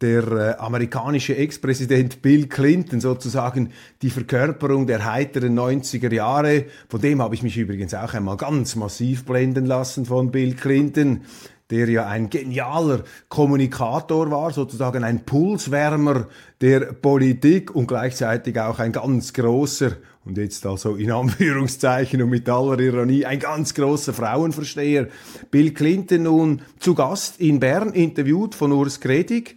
der 0.01 0.23
äh, 0.33 0.55
amerikanische 0.59 1.37
Ex-Präsident 1.37 2.23
Bill 2.23 2.47
Clinton, 2.47 3.01
sozusagen 3.01 3.73
die 4.01 4.11
Verkörperung 4.11 4.87
der 4.87 5.05
heiteren 5.05 5.59
90er 5.59 6.13
Jahre. 6.13 6.67
Von 6.89 7.01
dem 7.01 7.21
habe 7.21 7.35
ich 7.35 7.43
mich 7.43 7.57
übrigens 7.59 7.93
auch 7.93 8.15
einmal 8.15 8.37
ganz 8.37 8.77
massiv 8.77 9.25
blenden 9.25 9.67
lassen 9.67 10.07
von 10.07 10.31
Bill 10.31 10.55
Clinton 10.55 11.23
der 11.71 11.89
ja 11.89 12.07
ein 12.07 12.31
genialer 12.31 13.05
Kommunikator 13.29 14.31
war, 14.31 14.53
sozusagen 14.53 15.05
ein 15.05 15.25
Pulswärmer 15.25 16.27
der 16.61 16.93
Politik 16.93 17.75
und 17.75 17.87
gleichzeitig 17.87 18.59
auch 18.61 18.79
ein 18.79 18.93
ganz 18.93 19.33
großer, 19.33 19.93
und 20.25 20.37
jetzt 20.37 20.67
also 20.67 20.97
in 20.97 21.11
Anführungszeichen 21.11 22.23
und 22.23 22.31
mit 22.31 22.49
aller 22.49 22.79
Ironie, 22.79 23.25
ein 23.25 23.39
ganz 23.39 23.73
großer 23.75 24.13
Frauenversteher. 24.13 25.09
Bill 25.51 25.73
Clinton 25.73 26.25
nun 26.25 26.63
zu 26.79 26.95
Gast 26.95 27.41
in 27.41 27.61
Bern, 27.61 27.93
interviewt 27.93 28.55
von 28.55 28.73
Urs 28.73 29.01
Gredig, 29.01 29.57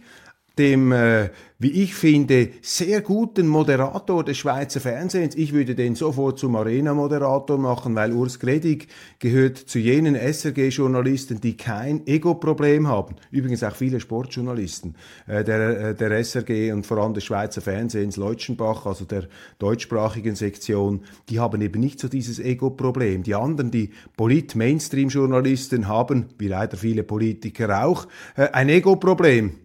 dem, 0.58 0.92
äh, 0.92 1.30
wie 1.58 1.82
ich 1.82 1.94
finde, 1.94 2.50
sehr 2.62 3.00
guten 3.00 3.46
Moderator 3.48 4.22
des 4.22 4.36
Schweizer 4.36 4.80
Fernsehens. 4.80 5.34
Ich 5.34 5.52
würde 5.52 5.74
den 5.74 5.94
sofort 5.94 6.38
zum 6.38 6.56
Arena-Moderator 6.56 7.58
machen, 7.58 7.94
weil 7.94 8.12
Urs 8.12 8.38
Gredig 8.38 8.88
gehört 9.18 9.56
zu 9.58 9.78
jenen 9.78 10.14
SRG-Journalisten, 10.14 11.40
die 11.40 11.56
kein 11.56 12.06
Ego-Problem 12.06 12.86
haben. 12.86 13.16
Übrigens 13.30 13.64
auch 13.64 13.74
viele 13.74 13.98
Sportjournalisten 13.98 14.94
äh, 15.26 15.42
der, 15.42 15.80
äh, 15.80 15.94
der 15.94 16.10
SRG 16.22 16.72
und 16.72 16.86
vor 16.86 16.98
allem 16.98 17.14
des 17.14 17.24
Schweizer 17.24 17.60
Fernsehens, 17.60 18.16
Leutschenbach, 18.16 18.86
also 18.86 19.04
der 19.04 19.28
deutschsprachigen 19.58 20.36
Sektion, 20.36 21.02
die 21.30 21.40
haben 21.40 21.62
eben 21.62 21.80
nicht 21.80 21.98
so 21.98 22.08
dieses 22.08 22.38
Ego-Problem. 22.38 23.22
Die 23.22 23.34
anderen, 23.34 23.70
die 23.70 23.90
Polit-Mainstream-Journalisten 24.16 25.88
haben, 25.88 26.26
wie 26.38 26.48
leider 26.48 26.76
viele 26.76 27.02
Politiker 27.02 27.84
auch, 27.84 28.06
äh, 28.36 28.50
ein 28.52 28.68
Ego-Problem. 28.68 29.63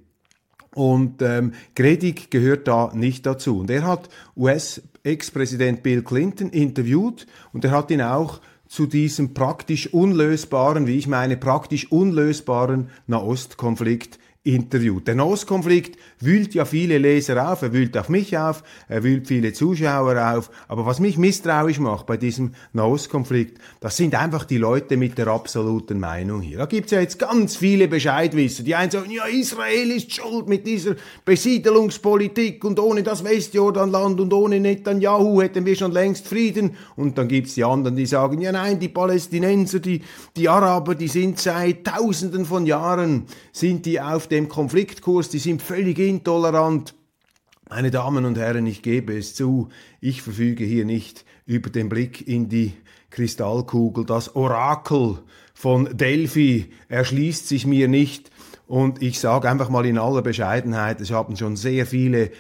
Und 0.76 1.22
ähm, 1.22 1.54
Gredig 1.76 2.30
gehört 2.32 2.68
da 2.68 2.92
nicht 2.94 3.26
dazu. 3.26 3.60
Und 3.60 3.70
er 3.70 3.86
hat 3.86 4.10
US-Ex-Präsident 4.38 5.84
Bill 5.84 6.04
Clinton 6.04 6.50
interviewt 6.50 7.26
und 7.54 7.66
er 7.66 7.72
hat 7.72 7.92
ihn 7.92 8.02
auch 8.02 8.40
zu 8.68 8.86
diesem 8.86 9.34
praktisch 9.34 9.92
unlösbaren, 9.92 10.86
wie 10.86 10.98
ich 10.98 11.08
meine, 11.08 11.38
praktisch 11.38 11.92
unlösbaren 11.92 12.90
Nahostkonflikt 13.08 14.20
interviewt. 14.44 15.08
Der 15.08 15.16
Nahostkonflikt 15.16 15.98
wühlt 16.20 16.54
ja 16.54 16.66
viele 16.66 16.98
Leser 16.98 17.52
auf, 17.52 17.62
er 17.62 17.74
wühlt 17.74 17.98
auch 17.98 18.10
mich 18.10 18.38
auf, 18.38 18.64
er 18.88 19.04
wühlt 19.04 19.28
viele 19.28 19.54
Zuschauer 19.54 20.36
auf. 20.36 20.50
Aber 20.68 20.86
was 20.86 21.00
mich 21.00 21.18
misstrauisch 21.18 21.80
macht 21.80 22.06
bei 22.06 22.18
diesem 22.18 22.54
Nahostkonflikt, 22.74 23.60
das 23.80 23.98
sind 23.98 24.16
einfach 24.16 24.44
die 24.44 24.58
Leute 24.58 24.98
mit 24.98 25.18
der 25.18 25.28
absoluten 25.28 26.00
Meinung 26.00 26.42
hier. 26.42 26.58
Da 26.58 26.66
gibt's 26.66 26.92
ja 26.92 27.00
jetzt 27.00 27.20
ganz 27.20 27.56
viele 27.56 27.88
Bescheidwisser. 27.88 28.64
Die 28.64 28.76
einen 28.76 28.92
sagen, 28.92 29.12
ja, 29.12 29.26
Israel 29.26 29.92
ist 29.92 30.14
schuld 30.14 30.48
mit 30.48 30.68
dieser 30.68 30.96
Besiedelungspolitik 31.26 32.64
und 32.66 32.80
ohne 32.80 33.04
das 33.04 33.24
Westjordanland 33.24 34.20
und 34.20 34.34
ohne 34.34 34.60
Netanyahu 34.60 35.42
hätten 35.42 35.66
wir 35.66 35.76
schon 35.76 35.92
längst 35.92 36.28
Frieden. 36.28 36.76
Und 36.96 37.18
dann 37.18 37.28
gibt's 37.28 37.56
die 37.56 37.64
anderen, 37.64 37.96
die 37.96 38.06
sagen, 38.06 38.42
ja 38.42 38.52
nein, 38.52 38.80
die 38.80 38.90
Palästinenser, 38.90 39.80
die, 39.80 40.02
die 40.36 40.50
Araber, 40.50 40.96
die 40.96 41.08
sind 41.08 41.40
seit 41.40 41.86
Tausenden 41.86 42.46
von 42.46 42.66
Jahren, 42.66 43.26
sind 43.52 43.86
die 43.86 44.02
auf 44.02 44.28
dem 44.28 44.50
Konfliktkurs, 44.50 45.30
die 45.30 45.40
sind 45.40 45.62
völlig 45.62 45.98
intolerant. 46.10 46.96
Meine 47.70 47.92
Damen 47.92 48.26
und 48.26 48.38
Herren, 48.38 48.66
ich 48.66 48.82
gebe 48.82 49.16
es 49.16 49.36
zu, 49.36 49.70
ich 50.02 50.24
verfüge 50.24 50.64
hier 50.64 50.86
nicht 50.86 51.24
über 51.46 51.70
den 51.70 51.88
Blick 51.88 52.28
in 52.28 52.50
die 52.50 52.74
Kristallkugel. 53.12 54.06
Das 54.06 54.36
Orakel 54.36 55.20
von 55.54 55.96
Delphi 55.96 56.72
erschließt 56.88 57.48
sich 57.48 57.68
mir 57.68 57.88
nicht. 57.88 58.32
Und 58.66 59.02
ich 59.02 59.20
sage 59.20 59.50
einfach 59.50 59.70
mal 59.70 59.86
in 59.86 59.98
aller 59.98 60.22
Bescheidenheit, 60.22 61.00
es 61.00 61.12
haben 61.12 61.36
schon 61.36 61.56
sehr 61.56 61.86
viele 61.86 62.32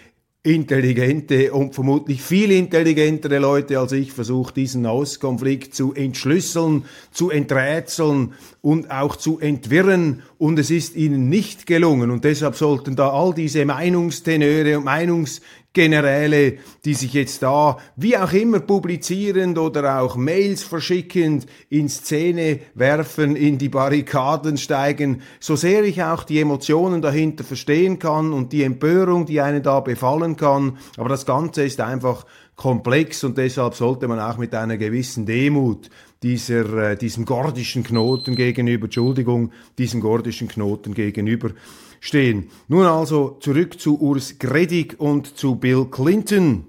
intelligente 0.44 1.52
und 1.52 1.76
vermutlich 1.76 2.22
viel 2.22 2.52
intelligentere 2.52 3.40
Leute 3.40 3.78
als 3.78 3.92
ich 3.92 4.14
versucht, 4.14 4.56
diesen 4.56 4.84
Nahostkonflikt 4.84 5.76
zu 5.76 5.94
entschlüsseln, 5.94 6.86
zu 7.12 7.30
enträtseln 7.30 8.34
und 8.62 8.90
auch 8.90 9.18
zu 9.18 9.40
entwirren. 9.40 10.24
Und 10.38 10.58
es 10.58 10.72
ist 10.72 10.96
ihnen 10.96 11.28
nicht 11.28 11.66
gelungen. 11.66 12.10
Und 12.10 12.24
deshalb 12.24 12.56
sollten 12.56 12.96
da 12.96 13.10
all 13.10 13.34
diese 13.34 13.66
Meinungstenöre 13.66 14.78
und 14.78 14.86
Meinungs 14.86 15.42
Generäle, 15.74 16.58
die 16.84 16.96
sich 16.96 17.14
jetzt 17.14 17.44
da, 17.44 17.78
wie 17.96 18.18
auch 18.18 18.34
immer 18.34 18.60
publizierend 18.60 19.58
oder 19.60 20.02
auch 20.02 20.16
Mails 20.16 20.64
verschickend, 20.64 21.46
in 21.70 21.90
Szene 21.90 22.60
werfen, 22.74 23.36
in 23.36 23.60
die 23.60 23.70
Barrikaden 23.70 24.58
steigen, 24.58 25.22
so 25.40 25.56
sehr 25.56 25.84
ich 25.84 26.02
auch 26.02 26.24
die 26.24 26.40
Emotionen 26.40 27.04
dahinter 27.04 27.44
verstehen 27.44 28.00
kann 28.00 28.34
und 28.34 28.52
die 28.52 28.64
Empörung, 28.64 29.28
die 29.28 29.42
einen 29.42 29.62
da 29.62 29.80
befallen 29.80 30.36
kann, 30.36 30.78
aber 30.98 31.10
das 31.10 31.28
Ganze 31.28 31.64
ist 31.64 31.82
einfach 31.82 32.26
komplex 32.56 33.24
und 33.24 33.38
deshalb 33.38 33.76
sollte 33.76 34.08
man 34.08 34.20
auch 34.20 34.38
mit 34.38 34.56
einer 34.56 34.78
gewissen 34.78 35.28
Demut 35.28 35.90
dieser, 36.24 36.92
äh, 36.92 36.98
diesem 36.98 37.26
gordischen 37.26 37.84
Knoten 37.84 38.36
gegenüber, 38.36 38.86
Entschuldigung, 38.86 39.52
diesem 39.78 40.02
gordischen 40.02 40.48
Knoten 40.48 40.94
gegenüber 40.94 41.52
stehen. 42.00 42.50
Nun 42.68 42.86
also 42.86 43.38
zurück 43.40 43.80
zu 43.80 44.00
Urs 44.00 44.40
Gredig 44.40 45.00
und 45.00 45.38
zu 45.38 45.56
Bill 45.56 45.86
Clinton. 45.90 46.66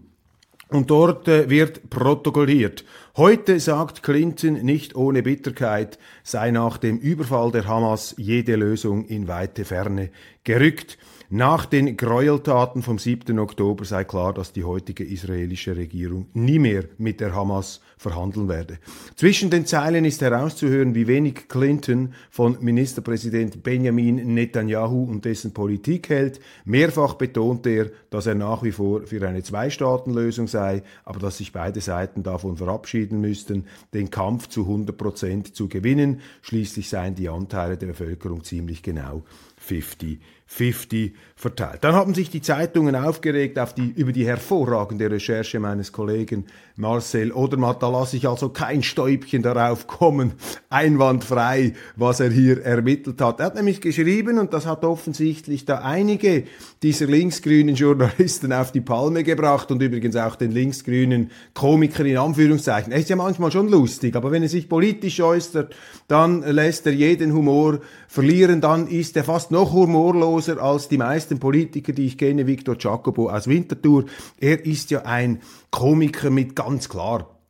Und 0.69 0.91
dort 0.91 1.27
äh, 1.27 1.51
wird 1.51 1.91
protokolliert. 1.91 2.85
Heute 3.17 3.59
sagt 3.59 4.05
Clinton 4.05 4.55
nicht 4.65 4.95
ohne 4.95 5.23
Bitterkeit, 5.23 5.99
sei 6.23 6.53
nach 6.53 6.79
dem 6.79 6.99
Überfall 6.99 7.51
der 7.51 7.67
Hamas 7.67 8.15
jede 8.19 8.55
Lösung 8.55 9.05
in 9.05 9.27
weite 9.27 9.65
Ferne 9.65 10.11
gerückt. 10.45 10.97
Nach 11.33 11.65
den 11.65 11.97
Gräueltaten 11.97 12.83
vom 12.83 12.99
7. 12.99 13.39
Oktober 13.39 13.85
sei 13.85 14.03
klar, 14.03 14.35
dass 14.35 14.53
die 14.53 14.65
heutige 14.65 15.05
israelische 15.05 15.77
Regierung 15.77 16.27
nie 16.35 16.59
mehr 16.59 16.87
mit 16.99 17.21
der 17.21 17.37
Hamas 17.37 17.81
verhandeln 17.99 18.49
werde. 18.49 18.79
Zwischen 19.15 19.49
den 19.49 19.65
Zeilen 19.65 20.05
ist 20.05 20.23
herauszuhören, 20.23 20.97
wie 20.97 21.07
wenig 21.07 21.47
Clinton 21.47 22.15
von 22.31 22.57
Ministerpräsident 22.61 23.63
Benjamin 23.63 24.35
Netanyahu 24.35 25.05
und 25.05 25.25
dessen 25.25 25.55
Politik 25.55 26.09
hält. 26.09 26.41
Mehrfach 26.65 27.15
betont 27.15 27.65
er, 27.65 27.91
dass 28.11 28.27
er 28.27 28.35
nach 28.35 28.65
wie 28.65 28.73
vor 28.73 29.03
für 29.03 29.25
eine 29.25 29.45
Zwei-Staaten-Lösung 29.45 30.49
sei, 30.49 30.83
aber 31.05 31.21
dass 31.21 31.39
sich 31.39 31.53
beide 31.53 31.81
Seiten 31.81 32.25
davon 32.25 32.57
verabschieden 32.57 33.21
müssten, 33.21 33.67
den 33.95 34.11
Kampf 34.11 34.49
zu 34.49 34.63
100 34.63 34.99
Prozent 34.99 35.55
zu 35.55 35.69
gewinnen. 35.69 36.23
Schließlich 36.43 36.89
seien 36.89 37.15
die 37.15 37.29
Anteile 37.29 37.77
der 37.77 37.87
Bevölkerung 37.87 38.43
ziemlich 38.43 38.83
genau 38.83 39.23
50 39.59 40.19
50 40.53 41.15
verteilt. 41.37 41.85
Dann 41.85 41.95
haben 41.95 42.13
sich 42.13 42.29
die 42.29 42.43
Zeitungen 42.43 42.97
aufgeregt 42.97 43.57
auf 43.57 43.73
die, 43.73 43.89
über 43.89 44.11
die 44.11 44.27
hervorragende 44.27 45.09
Recherche 45.09 45.61
meines 45.61 45.93
Kollegen 45.93 46.47
Marcel 46.81 47.33
Odermatt. 47.33 47.83
Da 47.83 47.91
lasse 47.91 48.17
ich 48.17 48.27
also 48.27 48.49
kein 48.49 48.83
Stäubchen 48.83 49.43
darauf 49.43 49.87
kommen, 49.87 50.33
einwandfrei, 50.71 51.75
was 51.97 52.21
er 52.21 52.31
hier 52.31 52.63
ermittelt 52.63 53.21
hat. 53.21 53.41
Er 53.41 53.47
hat 53.47 53.55
nämlich 53.55 53.81
geschrieben, 53.81 54.39
und 54.39 54.53
das 54.53 54.67
hat 54.67 54.85
offensichtlich 54.85 55.65
da 55.65 55.81
einige 55.83 56.45
dieser 56.83 57.07
linksgrünen 57.07 57.75
Journalisten 57.75 58.53
auf 58.53 58.73
die 58.73 58.81
Palme 58.81 59.23
gebracht 59.23 59.71
und 59.71 59.83
übrigens 59.83 60.17
auch 60.17 60.37
den 60.37 60.53
linksgrünen 60.53 61.31
Komiker 61.55 62.05
in 62.05 62.17
Anführungszeichen. 62.17 62.93
Er 62.93 62.99
ist 62.99 63.11
ja 63.11 63.17
manchmal 63.17 63.53
schon 63.53 63.69
lustig, 63.69 64.17
aber 64.17 64.33
wenn 64.33 64.43
er 64.43 64.49
sich 64.49 64.69
politisch 64.69 65.21
äußert, 65.21 65.75
dann 66.09 66.41
lässt 66.43 66.87
er 66.87 66.93
jeden 66.93 67.35
Humor 67.35 67.81
verlieren, 68.09 68.61
dann 68.61 68.89
ist 68.89 69.17
er 69.17 69.25
fast 69.25 69.51
noch 69.51 69.73
humorlos 69.73 70.31
harmloser 70.31 70.63
als 70.63 70.89
die 70.89 70.99
meisten 70.99 71.39
Politiker, 71.39 71.93
die 71.93 72.07
ich 72.07 72.19
kenne, 72.19 72.47
Victor 72.47 72.77
Jacobo 72.79 73.31
aus 73.31 73.47
Winterthur. 73.47 74.05
Er 74.39 74.65
ist 74.65 74.91
ja 74.91 75.03
ein 75.03 75.41
Komiker 75.71 76.31
mit 76.31 76.57
ganz 76.57 76.89
klar 76.89 77.41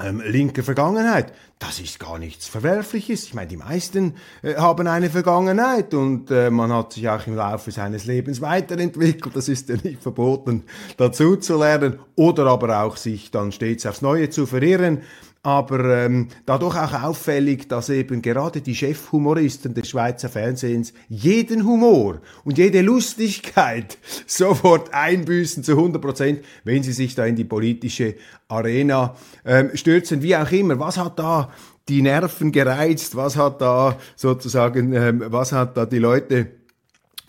ähm, 0.00 0.22
linker 0.24 0.62
Vergangenheit. 0.62 1.32
Das 1.58 1.80
ist 1.80 1.98
gar 1.98 2.18
nichts 2.20 2.46
Verwerfliches. 2.46 3.24
Ich 3.24 3.34
meine, 3.34 3.48
die 3.48 3.56
meisten 3.56 4.14
äh, 4.42 4.54
haben 4.54 4.86
eine 4.86 5.10
Vergangenheit 5.10 5.92
und 5.92 6.30
äh, 6.30 6.50
man 6.50 6.72
hat 6.72 6.92
sich 6.92 7.08
auch 7.08 7.26
im 7.26 7.34
Laufe 7.34 7.72
seines 7.72 8.04
Lebens 8.04 8.40
weiterentwickelt. 8.40 9.34
Das 9.34 9.48
ist 9.48 9.68
ja 9.68 9.76
nicht 9.82 10.00
verboten, 10.00 10.64
dazu 10.96 11.36
zu 11.36 11.58
lernen 11.58 11.98
oder 12.14 12.46
aber 12.46 12.82
auch 12.82 12.96
sich 12.96 13.32
dann 13.32 13.50
stets 13.50 13.86
aufs 13.86 14.02
Neue 14.02 14.30
zu 14.30 14.46
verirren 14.46 15.02
aber 15.42 16.04
ähm, 16.04 16.28
dadurch 16.46 16.76
auch 16.76 17.02
auffällig, 17.02 17.68
dass 17.68 17.88
eben 17.88 18.22
gerade 18.22 18.60
die 18.60 18.74
Chefhumoristen 18.74 19.72
des 19.72 19.88
Schweizer 19.88 20.28
Fernsehens 20.28 20.92
jeden 21.08 21.64
Humor 21.64 22.20
und 22.44 22.58
jede 22.58 22.80
Lustigkeit 22.80 23.98
sofort 24.26 24.92
einbüßen 24.92 25.62
zu 25.62 25.72
100 25.72 26.02
Prozent, 26.02 26.44
wenn 26.64 26.82
sie 26.82 26.92
sich 26.92 27.14
da 27.14 27.24
in 27.24 27.36
die 27.36 27.44
politische 27.44 28.16
Arena 28.48 29.14
ähm, 29.44 29.70
stürzen, 29.74 30.22
wie 30.22 30.36
auch 30.36 30.50
immer. 30.50 30.78
Was 30.80 30.98
hat 30.98 31.18
da 31.18 31.50
die 31.88 32.02
Nerven 32.02 32.52
gereizt? 32.52 33.16
Was 33.16 33.36
hat 33.36 33.60
da 33.60 33.98
sozusagen, 34.16 34.92
ähm, 34.92 35.22
was 35.28 35.52
hat 35.52 35.76
da 35.76 35.86
die 35.86 35.98
Leute 35.98 36.48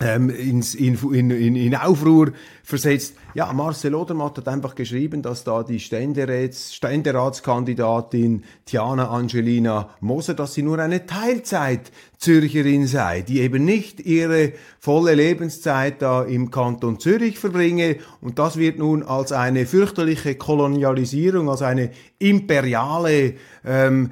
ähm, 0.00 0.30
ins, 0.30 0.74
in, 0.74 0.96
in, 1.12 1.56
in 1.56 1.74
Aufruhr 1.76 2.32
versetzt? 2.70 3.14
Ja, 3.34 3.52
Marcel 3.52 3.94
Odermatt 3.94 4.38
hat 4.38 4.48
einfach 4.48 4.74
geschrieben, 4.74 5.20
dass 5.20 5.44
da 5.44 5.62
die 5.62 5.78
Ständerats, 5.78 6.74
Ständeratskandidatin 6.74 8.44
Tiana 8.64 9.10
Angelina 9.10 9.90
Moser, 10.00 10.34
dass 10.34 10.54
sie 10.54 10.62
nur 10.62 10.78
eine 10.78 11.04
Teilzeit 11.04 11.92
Zürcherin 12.20 12.86
sei, 12.86 13.22
die 13.22 13.40
eben 13.40 13.64
nicht 13.64 14.00
ihre 14.00 14.52
volle 14.78 15.14
Lebenszeit 15.14 16.02
da 16.02 16.22
im 16.22 16.50
Kanton 16.50 17.00
Zürich 17.00 17.38
verbringe. 17.38 17.96
Und 18.20 18.38
das 18.38 18.58
wird 18.58 18.78
nun 18.78 19.02
als 19.02 19.32
eine 19.32 19.64
fürchterliche 19.64 20.34
Kolonialisierung, 20.34 21.48
als 21.48 21.62
eine 21.62 21.90
imperiale 22.18 23.34
ähm, 23.64 24.10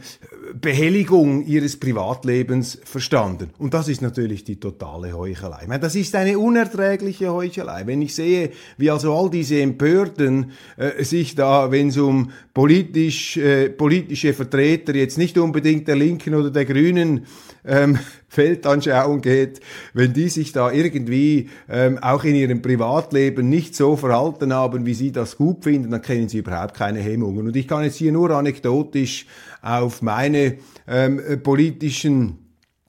Behelligung 0.55 1.45
ihres 1.45 1.79
Privatlebens 1.79 2.79
verstanden. 2.83 3.51
Und 3.59 3.75
das 3.75 3.89
ist 3.89 4.01
natürlich 4.01 4.43
die 4.45 4.59
totale 4.59 5.13
Heuchelei. 5.13 5.67
Das 5.79 5.95
ist 5.95 6.15
eine 6.15 6.39
unerträgliche 6.39 7.31
Heuchelei. 7.31 7.87
Wenn 7.87 8.01
ich 8.01 8.15
sehe, 8.15 8.48
wie 8.77 8.91
also 8.91 9.15
all 9.15 9.31
diese 9.31 9.61
Empörten 9.61 10.53
äh, 10.77 11.05
sich 11.05 11.35
da, 11.35 11.71
wenn 11.71 11.89
es 11.89 11.97
um 11.97 12.31
politisch, 12.55 13.37
äh, 13.37 13.69
politische 13.71 14.33
Vertreter, 14.35 14.95
jetzt 14.95 15.19
nicht 15.19 15.39
unbedingt 15.39 15.89
der 15.89 15.97
Linken 15.97 16.35
oder 16.35 16.51
der 16.51 16.65
Grünen, 16.65 17.27
ähm, 17.65 17.99
Weltanschauung 18.35 19.21
geht, 19.21 19.61
wenn 19.95 20.13
die 20.13 20.29
sich 20.29 20.53
da 20.53 20.71
irgendwie 20.71 21.49
ähm, 21.69 21.99
auch 21.99 22.25
in 22.25 22.35
ihrem 22.35 22.63
Privatleben 22.63 23.49
nicht 23.49 23.75
so 23.75 23.97
verhalten 23.97 24.53
haben, 24.53 24.87
wie 24.87 24.95
sie 24.95 25.13
das 25.13 25.37
gut 25.37 25.65
finden, 25.65 25.91
dann 25.91 26.03
kennen 26.03 26.29
sie 26.29 26.39
überhaupt 26.39 26.75
keine 26.75 27.01
Hemmungen. 27.01 27.47
Und 27.47 27.57
ich 27.57 27.67
kann 27.67 27.85
jetzt 27.85 27.97
hier 27.97 28.13
nur 28.13 28.31
anekdotisch 28.31 29.27
auf 29.63 30.03
meine 30.03 30.57
ähm, 30.87 31.21
politischen 31.43 32.39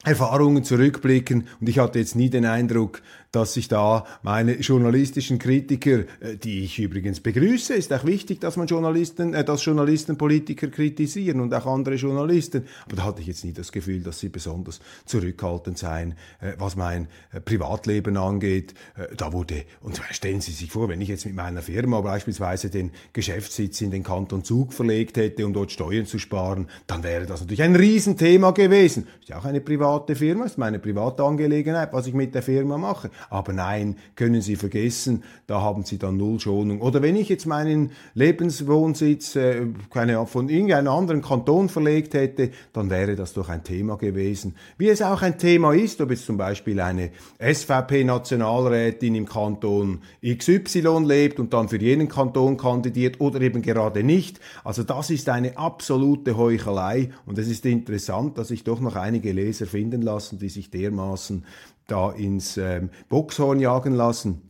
Erfahrungen 0.06 0.64
zurückblicken 0.64 1.48
und 1.60 1.68
ich 1.68 1.78
hatte 1.78 2.00
jetzt 2.00 2.16
nie 2.16 2.30
den 2.30 2.46
Eindruck, 2.46 3.02
dass 3.32 3.54
sich 3.54 3.68
da 3.68 4.06
meine 4.24 4.54
journalistischen 4.60 5.40
Kritiker, 5.40 6.00
äh, 6.20 6.36
die 6.42 6.64
ich 6.64 6.80
übrigens 6.80 7.20
begrüße, 7.20 7.74
ist 7.74 7.94
auch 7.94 8.06
wichtig, 8.06 8.40
dass 8.40 8.58
man 8.58 8.68
Journalisten, 8.68 9.34
äh, 9.34 9.44
dass 9.44 9.64
Journalisten 9.64 10.18
Politiker 10.18 10.68
kritisieren 10.68 11.40
und 11.40 11.54
auch 11.54 11.66
andere 11.66 11.96
Journalisten, 11.96 12.66
aber 12.86 12.96
da 12.96 13.04
hatte 13.04 13.22
ich 13.22 13.28
jetzt 13.28 13.46
nie 13.46 13.54
das 13.54 13.72
Gefühl, 13.72 14.02
dass 14.02 14.20
sie 14.20 14.30
besonders 14.30 14.80
zurückhaltend 15.06 15.78
seien, 15.78 16.16
äh, 16.42 16.54
was 16.58 16.76
mein 16.76 17.08
Privatleben 17.46 18.18
angeht. 18.18 18.74
Da 19.18 19.34
wurde, 19.34 19.66
und 19.82 20.02
stellen 20.12 20.42
Sie 20.42 20.52
sich 20.52 20.72
vor, 20.72 20.90
wenn 20.90 21.02
ich 21.02 21.10
jetzt 21.10 21.26
mit 21.26 21.36
meiner 21.36 21.62
Firma 21.62 22.02
beispielsweise 22.02 22.70
den 22.70 22.92
Geschäftssitz 23.14 23.82
in 23.82 23.92
den 23.92 24.04
Kanton 24.04 24.44
Zug 24.44 24.74
verlegt 24.74 25.18
hätte, 25.18 25.46
um 25.46 25.54
dort 25.54 25.72
Steuern 25.72 26.06
zu 26.06 26.20
sparen, 26.20 26.68
dann 26.88 27.04
wäre 27.04 27.26
das 27.26 27.42
natürlich 27.42 27.62
ein 27.62 27.76
Riesenthema 27.76 28.52
gewesen. 28.52 29.08
Ist 29.20 29.30
ja 29.30 29.38
auch 29.38 29.46
eine 29.46 29.62
private 29.62 30.16
Firma, 30.16 30.46
ist 30.46 30.58
meine 30.58 30.80
private 30.80 31.24
Angelegenheit, 31.24 31.94
was 31.94 32.08
ich 32.08 32.14
mit 32.14 32.34
der 32.34 32.42
Firma 32.42 32.78
mache. 32.78 33.10
Aber 33.30 33.54
nein, 33.54 33.96
können 34.16 34.42
Sie 34.42 34.56
vergessen, 34.56 35.24
da 35.48 35.62
haben 35.62 35.84
Sie 35.84 35.98
dann 35.98 36.18
null 36.18 36.40
Schonung. 36.40 36.82
Oder 36.82 37.02
wenn 37.02 37.16
ich 37.16 37.30
jetzt 37.30 37.46
meinen 37.46 37.92
Lebenswohnsitz 38.14 39.36
äh, 39.36 39.68
keine, 39.90 40.26
von 40.26 40.50
irgendeinem 40.50 40.94
anderen 40.94 41.22
Kanton 41.22 41.70
verlegt 41.70 42.14
hätte, 42.14 42.52
dann 42.74 42.90
wäre 42.90 43.16
das 43.16 43.34
doch 43.34 43.50
ein 43.50 43.64
Thema 43.64 43.98
gewesen. 43.98 44.56
Wie 44.78 44.90
es 44.90 45.02
auch 45.02 45.22
ein 45.22 45.38
Thema 45.38 45.74
ist, 45.74 46.02
ob 46.02 46.12
jetzt 46.12 46.26
zum 46.26 46.38
Beispiel 46.38 46.80
eine 46.80 47.12
SVP-Nationalrätin 47.40 49.16
im 49.16 49.26
Kanton 49.28 50.00
XY 50.26 51.04
lebt 51.06 51.40
und 51.40 51.54
dann 51.54 51.70
für 51.70 51.80
jenen 51.80 52.10
Kanton 52.10 52.58
kandidiert 52.58 53.20
oder 53.20 53.42
eben 53.42 53.62
gerade 53.62 54.04
nicht. 54.04 54.40
Also 54.64 54.84
das 54.84 55.10
ist 55.10 55.30
eine 55.30 55.58
absolute 55.58 56.38
Heuchelei 56.38 57.10
und 57.26 57.38
es 57.38 57.48
ist 57.48 57.66
interessant, 57.66 58.38
dass 58.38 58.50
sich 58.50 58.64
doch 58.64 58.80
noch 58.80 58.96
einige 58.96 59.32
Leser 59.32 59.66
finden 59.66 60.02
lassen, 60.02 60.40
die 60.40 60.50
sich 60.50 60.70
dermaßen 60.70 61.46
da 61.92 62.12
ins 62.12 62.58
ähm, 62.58 62.90
Boxhorn 63.10 63.60
jagen 63.60 63.94
lassen. 63.94 64.50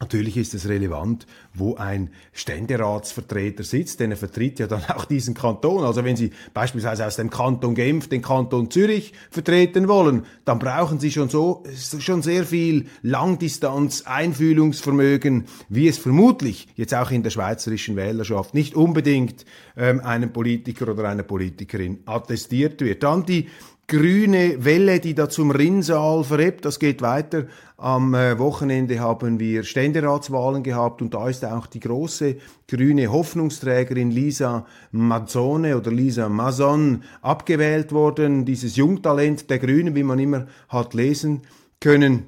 Natürlich 0.00 0.36
ist 0.36 0.54
es 0.54 0.68
relevant, 0.68 1.26
wo 1.54 1.74
ein 1.74 2.10
Ständeratsvertreter 2.32 3.64
sitzt, 3.64 3.98
denn 3.98 4.12
er 4.12 4.16
vertritt 4.16 4.60
ja 4.60 4.68
dann 4.68 4.84
auch 4.94 5.04
diesen 5.04 5.34
Kanton. 5.34 5.82
Also 5.84 6.04
wenn 6.04 6.14
Sie 6.14 6.30
beispielsweise 6.54 7.04
aus 7.04 7.16
dem 7.16 7.30
Kanton 7.30 7.74
Genf 7.74 8.08
den 8.08 8.22
Kanton 8.22 8.70
Zürich 8.70 9.12
vertreten 9.30 9.88
wollen, 9.88 10.24
dann 10.44 10.60
brauchen 10.60 11.00
Sie 11.00 11.10
schon 11.10 11.28
so 11.28 11.64
schon 11.98 12.22
sehr 12.22 12.44
viel 12.44 12.86
Langdistanz, 13.02 14.02
Einfühlungsvermögen, 14.06 15.46
wie 15.68 15.88
es 15.88 15.98
vermutlich 15.98 16.68
jetzt 16.76 16.94
auch 16.94 17.10
in 17.10 17.24
der 17.24 17.30
schweizerischen 17.30 17.96
Wählerschaft 17.96 18.54
nicht 18.54 18.76
unbedingt 18.76 19.44
ähm, 19.76 20.00
einem 20.00 20.32
Politiker 20.32 20.88
oder 20.92 21.08
einer 21.08 21.24
Politikerin 21.24 22.00
attestiert 22.06 22.80
wird. 22.80 23.02
Dann 23.02 23.26
die 23.26 23.48
grüne 23.88 24.64
Welle, 24.64 25.00
die 25.00 25.14
da 25.14 25.28
zum 25.30 25.50
Rinnsal 25.50 26.22
verebt. 26.22 26.64
Das 26.66 26.78
geht 26.78 27.00
weiter. 27.00 27.46
Am 27.78 28.14
äh, 28.14 28.38
Wochenende 28.38 29.00
haben 29.00 29.40
wir 29.40 29.64
Ständeratswahlen 29.64 30.62
gehabt 30.62 31.00
und 31.00 31.14
da 31.14 31.28
ist 31.28 31.44
auch 31.44 31.66
die 31.66 31.80
große 31.80 32.36
grüne 32.68 33.10
Hoffnungsträgerin 33.10 34.10
Lisa 34.10 34.66
Mazzone 34.92 35.76
oder 35.76 35.90
Lisa 35.90 36.28
Mazon 36.28 37.02
abgewählt 37.22 37.92
worden. 37.92 38.44
Dieses 38.44 38.76
Jungtalent 38.76 39.48
der 39.48 39.58
Grünen, 39.58 39.94
wie 39.94 40.02
man 40.02 40.18
immer 40.18 40.46
hat 40.68 40.92
lesen 40.92 41.42
können, 41.80 42.24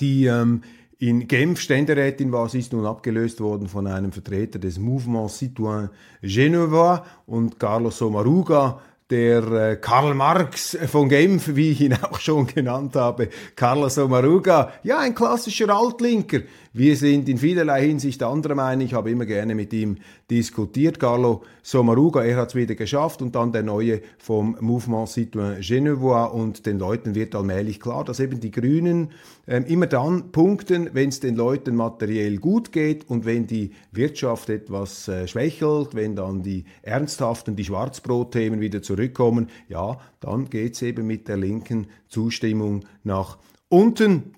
die 0.00 0.26
ähm, 0.26 0.62
in 0.98 1.28
Genf 1.28 1.60
Ständerätin 1.60 2.32
war, 2.32 2.48
sie 2.48 2.58
ist 2.58 2.72
nun 2.72 2.84
abgelöst 2.84 3.40
worden 3.40 3.68
von 3.68 3.86
einem 3.86 4.10
Vertreter 4.10 4.58
des 4.58 4.78
Mouvement 4.78 5.30
Citoyen 5.30 5.90
Genova 6.20 7.06
und 7.24 7.58
Carlos 7.60 7.98
Somaruga 7.98 8.80
der 9.10 9.52
äh, 9.52 9.76
Karl 9.76 10.14
Marx 10.14 10.76
von 10.90 11.08
Genf, 11.08 11.54
wie 11.54 11.70
ich 11.70 11.80
ihn 11.80 11.94
auch 12.02 12.20
schon 12.20 12.46
genannt 12.46 12.96
habe, 12.96 13.28
Carlos 13.56 13.98
Omaruga, 13.98 14.72
ja, 14.82 14.98
ein 14.98 15.14
klassischer 15.14 15.70
Altlinker, 15.70 16.40
wir 16.78 16.96
sind 16.96 17.28
in 17.28 17.38
vielerlei 17.38 17.88
Hinsicht 17.88 18.22
anderer 18.22 18.54
Meinung. 18.54 18.86
Ich 18.86 18.94
habe 18.94 19.10
immer 19.10 19.26
gerne 19.26 19.56
mit 19.56 19.72
ihm 19.72 19.96
diskutiert. 20.30 21.00
Carlo 21.00 21.42
Sommaruga, 21.60 22.22
er 22.22 22.36
hat 22.36 22.50
es 22.50 22.54
wieder 22.54 22.76
geschafft 22.76 23.20
und 23.20 23.34
dann 23.34 23.50
der 23.50 23.64
neue 23.64 24.00
vom 24.18 24.56
Mouvement 24.60 25.08
Citoyen 25.08 25.60
Genevois 25.60 26.26
und 26.26 26.66
den 26.66 26.78
Leuten 26.78 27.16
wird 27.16 27.34
allmählich 27.34 27.80
klar, 27.80 28.04
dass 28.04 28.20
eben 28.20 28.38
die 28.38 28.52
Grünen 28.52 29.10
äh, 29.46 29.60
immer 29.66 29.88
dann 29.88 30.30
punkten, 30.30 30.90
wenn 30.92 31.08
es 31.08 31.18
den 31.18 31.34
Leuten 31.34 31.74
materiell 31.74 32.36
gut 32.36 32.70
geht 32.70 33.10
und 33.10 33.24
wenn 33.24 33.48
die 33.48 33.72
Wirtschaft 33.90 34.48
etwas 34.48 35.08
äh, 35.08 35.26
schwächelt, 35.26 35.96
wenn 35.96 36.14
dann 36.14 36.44
die 36.44 36.64
ernsthaften, 36.82 37.56
die 37.56 37.64
Schwarzbrotthemen 37.64 38.60
wieder 38.60 38.82
zurückkommen, 38.82 39.48
ja, 39.68 39.98
dann 40.20 40.48
geht 40.48 40.74
es 40.74 40.82
eben 40.82 41.08
mit 41.08 41.26
der 41.26 41.38
linken 41.38 41.88
Zustimmung 42.06 42.84
nach 43.02 43.36
unten. 43.68 44.37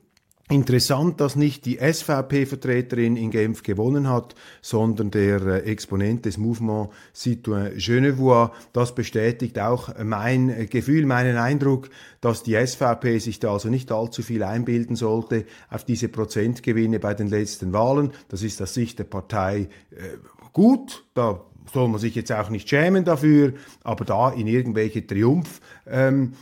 Interessant, 0.50 1.20
dass 1.20 1.36
nicht 1.36 1.64
die 1.64 1.76
SVP-Vertreterin 1.76 3.16
in 3.16 3.30
Genf 3.30 3.62
gewonnen 3.62 4.08
hat, 4.08 4.34
sondern 4.60 5.12
der 5.12 5.40
äh, 5.42 5.58
Exponent 5.60 6.24
des 6.24 6.38
Mouvement 6.38 6.90
Citoyen 7.14 7.78
Genevois. 7.78 8.50
Das 8.72 8.92
bestätigt 8.96 9.60
auch 9.60 9.90
mein 10.02 10.68
Gefühl, 10.68 11.06
meinen 11.06 11.36
Eindruck, 11.36 11.88
dass 12.20 12.42
die 12.42 12.54
SVP 12.54 13.18
sich 13.18 13.38
da 13.38 13.52
also 13.52 13.68
nicht 13.68 13.92
allzu 13.92 14.24
viel 14.24 14.42
einbilden 14.42 14.96
sollte 14.96 15.44
auf 15.68 15.84
diese 15.84 16.08
Prozentgewinne 16.08 16.98
bei 16.98 17.14
den 17.14 17.28
letzten 17.28 17.72
Wahlen. 17.72 18.10
Das 18.28 18.42
ist 18.42 18.60
aus 18.60 18.74
Sicht 18.74 18.98
der 18.98 19.04
Partei 19.04 19.68
äh, 19.92 20.16
gut. 20.52 21.04
Da 21.14 21.42
soll 21.72 21.86
man 21.86 22.00
sich 22.00 22.16
jetzt 22.16 22.32
auch 22.32 22.50
nicht 22.50 22.68
schämen 22.68 23.04
dafür, 23.04 23.52
aber 23.84 24.04
da 24.04 24.30
in 24.30 24.48
irgendwelche 24.48 25.06
Triumph 25.06 25.60
ähm, 25.86 26.32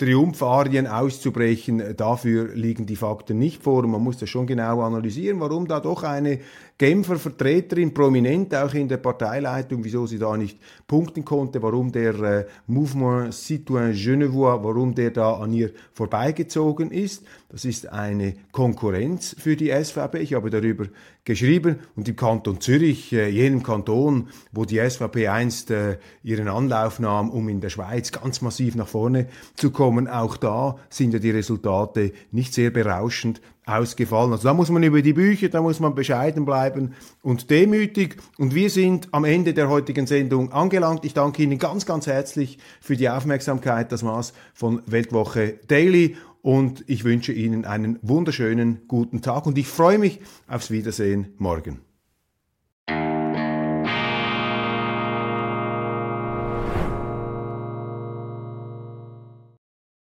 Triumpharien 0.00 0.86
auszubrechen, 0.86 1.94
dafür 1.94 2.54
liegen 2.54 2.86
die 2.86 2.96
Fakten 2.96 3.38
nicht 3.38 3.62
vor. 3.62 3.86
man 3.86 4.02
muss 4.02 4.16
das 4.16 4.30
schon 4.30 4.46
genau 4.46 4.80
analysieren, 4.80 5.40
warum 5.40 5.68
da 5.68 5.78
doch 5.78 6.04
eine 6.04 6.38
Genfer 6.80 7.18
Vertreterin, 7.18 7.92
prominent 7.92 8.54
auch 8.54 8.72
in 8.72 8.88
der 8.88 8.96
Parteileitung, 8.96 9.84
wieso 9.84 10.06
sie 10.06 10.18
da 10.18 10.34
nicht 10.34 10.58
punkten 10.86 11.26
konnte, 11.26 11.60
warum 11.60 11.92
der 11.92 12.14
äh, 12.20 12.46
Mouvement 12.68 13.34
Citoyen 13.34 13.92
Genevois, 13.92 14.62
warum 14.62 14.94
der 14.94 15.10
da 15.10 15.34
an 15.34 15.52
ihr 15.52 15.72
vorbeigezogen 15.92 16.90
ist. 16.90 17.22
Das 17.50 17.66
ist 17.66 17.92
eine 17.92 18.34
Konkurrenz 18.50 19.36
für 19.38 19.56
die 19.56 19.70
SVP. 19.70 20.20
Ich 20.20 20.32
habe 20.32 20.48
darüber 20.48 20.86
geschrieben 21.22 21.80
und 21.96 22.08
im 22.08 22.16
Kanton 22.16 22.62
Zürich, 22.62 23.12
äh, 23.12 23.28
jenem 23.28 23.62
Kanton, 23.62 24.28
wo 24.50 24.64
die 24.64 24.78
SVP 24.78 25.28
einst 25.28 25.70
äh, 25.70 25.98
ihren 26.22 26.48
Anlauf 26.48 26.98
nahm, 26.98 27.28
um 27.28 27.50
in 27.50 27.60
der 27.60 27.68
Schweiz 27.68 28.10
ganz 28.10 28.40
massiv 28.40 28.74
nach 28.74 28.88
vorne 28.88 29.26
zu 29.54 29.70
kommen, 29.70 30.08
auch 30.08 30.38
da 30.38 30.78
sind 30.88 31.12
ja 31.12 31.18
die 31.18 31.30
Resultate 31.30 32.12
nicht 32.32 32.54
sehr 32.54 32.70
berauschend 32.70 33.42
ausgefallen. 33.66 34.32
Also 34.32 34.48
da 34.48 34.54
muss 34.54 34.70
man 34.70 34.82
über 34.82 35.02
die 35.02 35.12
Bücher, 35.12 35.48
da 35.48 35.62
muss 35.62 35.80
man 35.80 35.94
bescheiden 35.94 36.44
bleiben 36.44 36.94
und 37.22 37.50
demütig. 37.50 38.16
Und 38.38 38.54
wir 38.54 38.70
sind 38.70 39.08
am 39.12 39.24
Ende 39.24 39.54
der 39.54 39.68
heutigen 39.68 40.06
Sendung 40.06 40.52
angelangt. 40.52 41.04
Ich 41.04 41.14
danke 41.14 41.42
Ihnen 41.42 41.58
ganz, 41.58 41.86
ganz 41.86 42.06
herzlich 42.06 42.58
für 42.80 42.96
die 42.96 43.08
Aufmerksamkeit. 43.08 43.92
Das 43.92 44.04
war's 44.04 44.32
von 44.54 44.82
Weltwoche 44.86 45.60
Daily 45.68 46.16
und 46.42 46.84
ich 46.86 47.04
wünsche 47.04 47.32
Ihnen 47.32 47.64
einen 47.64 47.98
wunderschönen 48.02 48.82
guten 48.88 49.22
Tag 49.22 49.46
und 49.46 49.58
ich 49.58 49.68
freue 49.68 49.98
mich 49.98 50.20
aufs 50.48 50.70
Wiedersehen 50.70 51.34
morgen. 51.38 51.89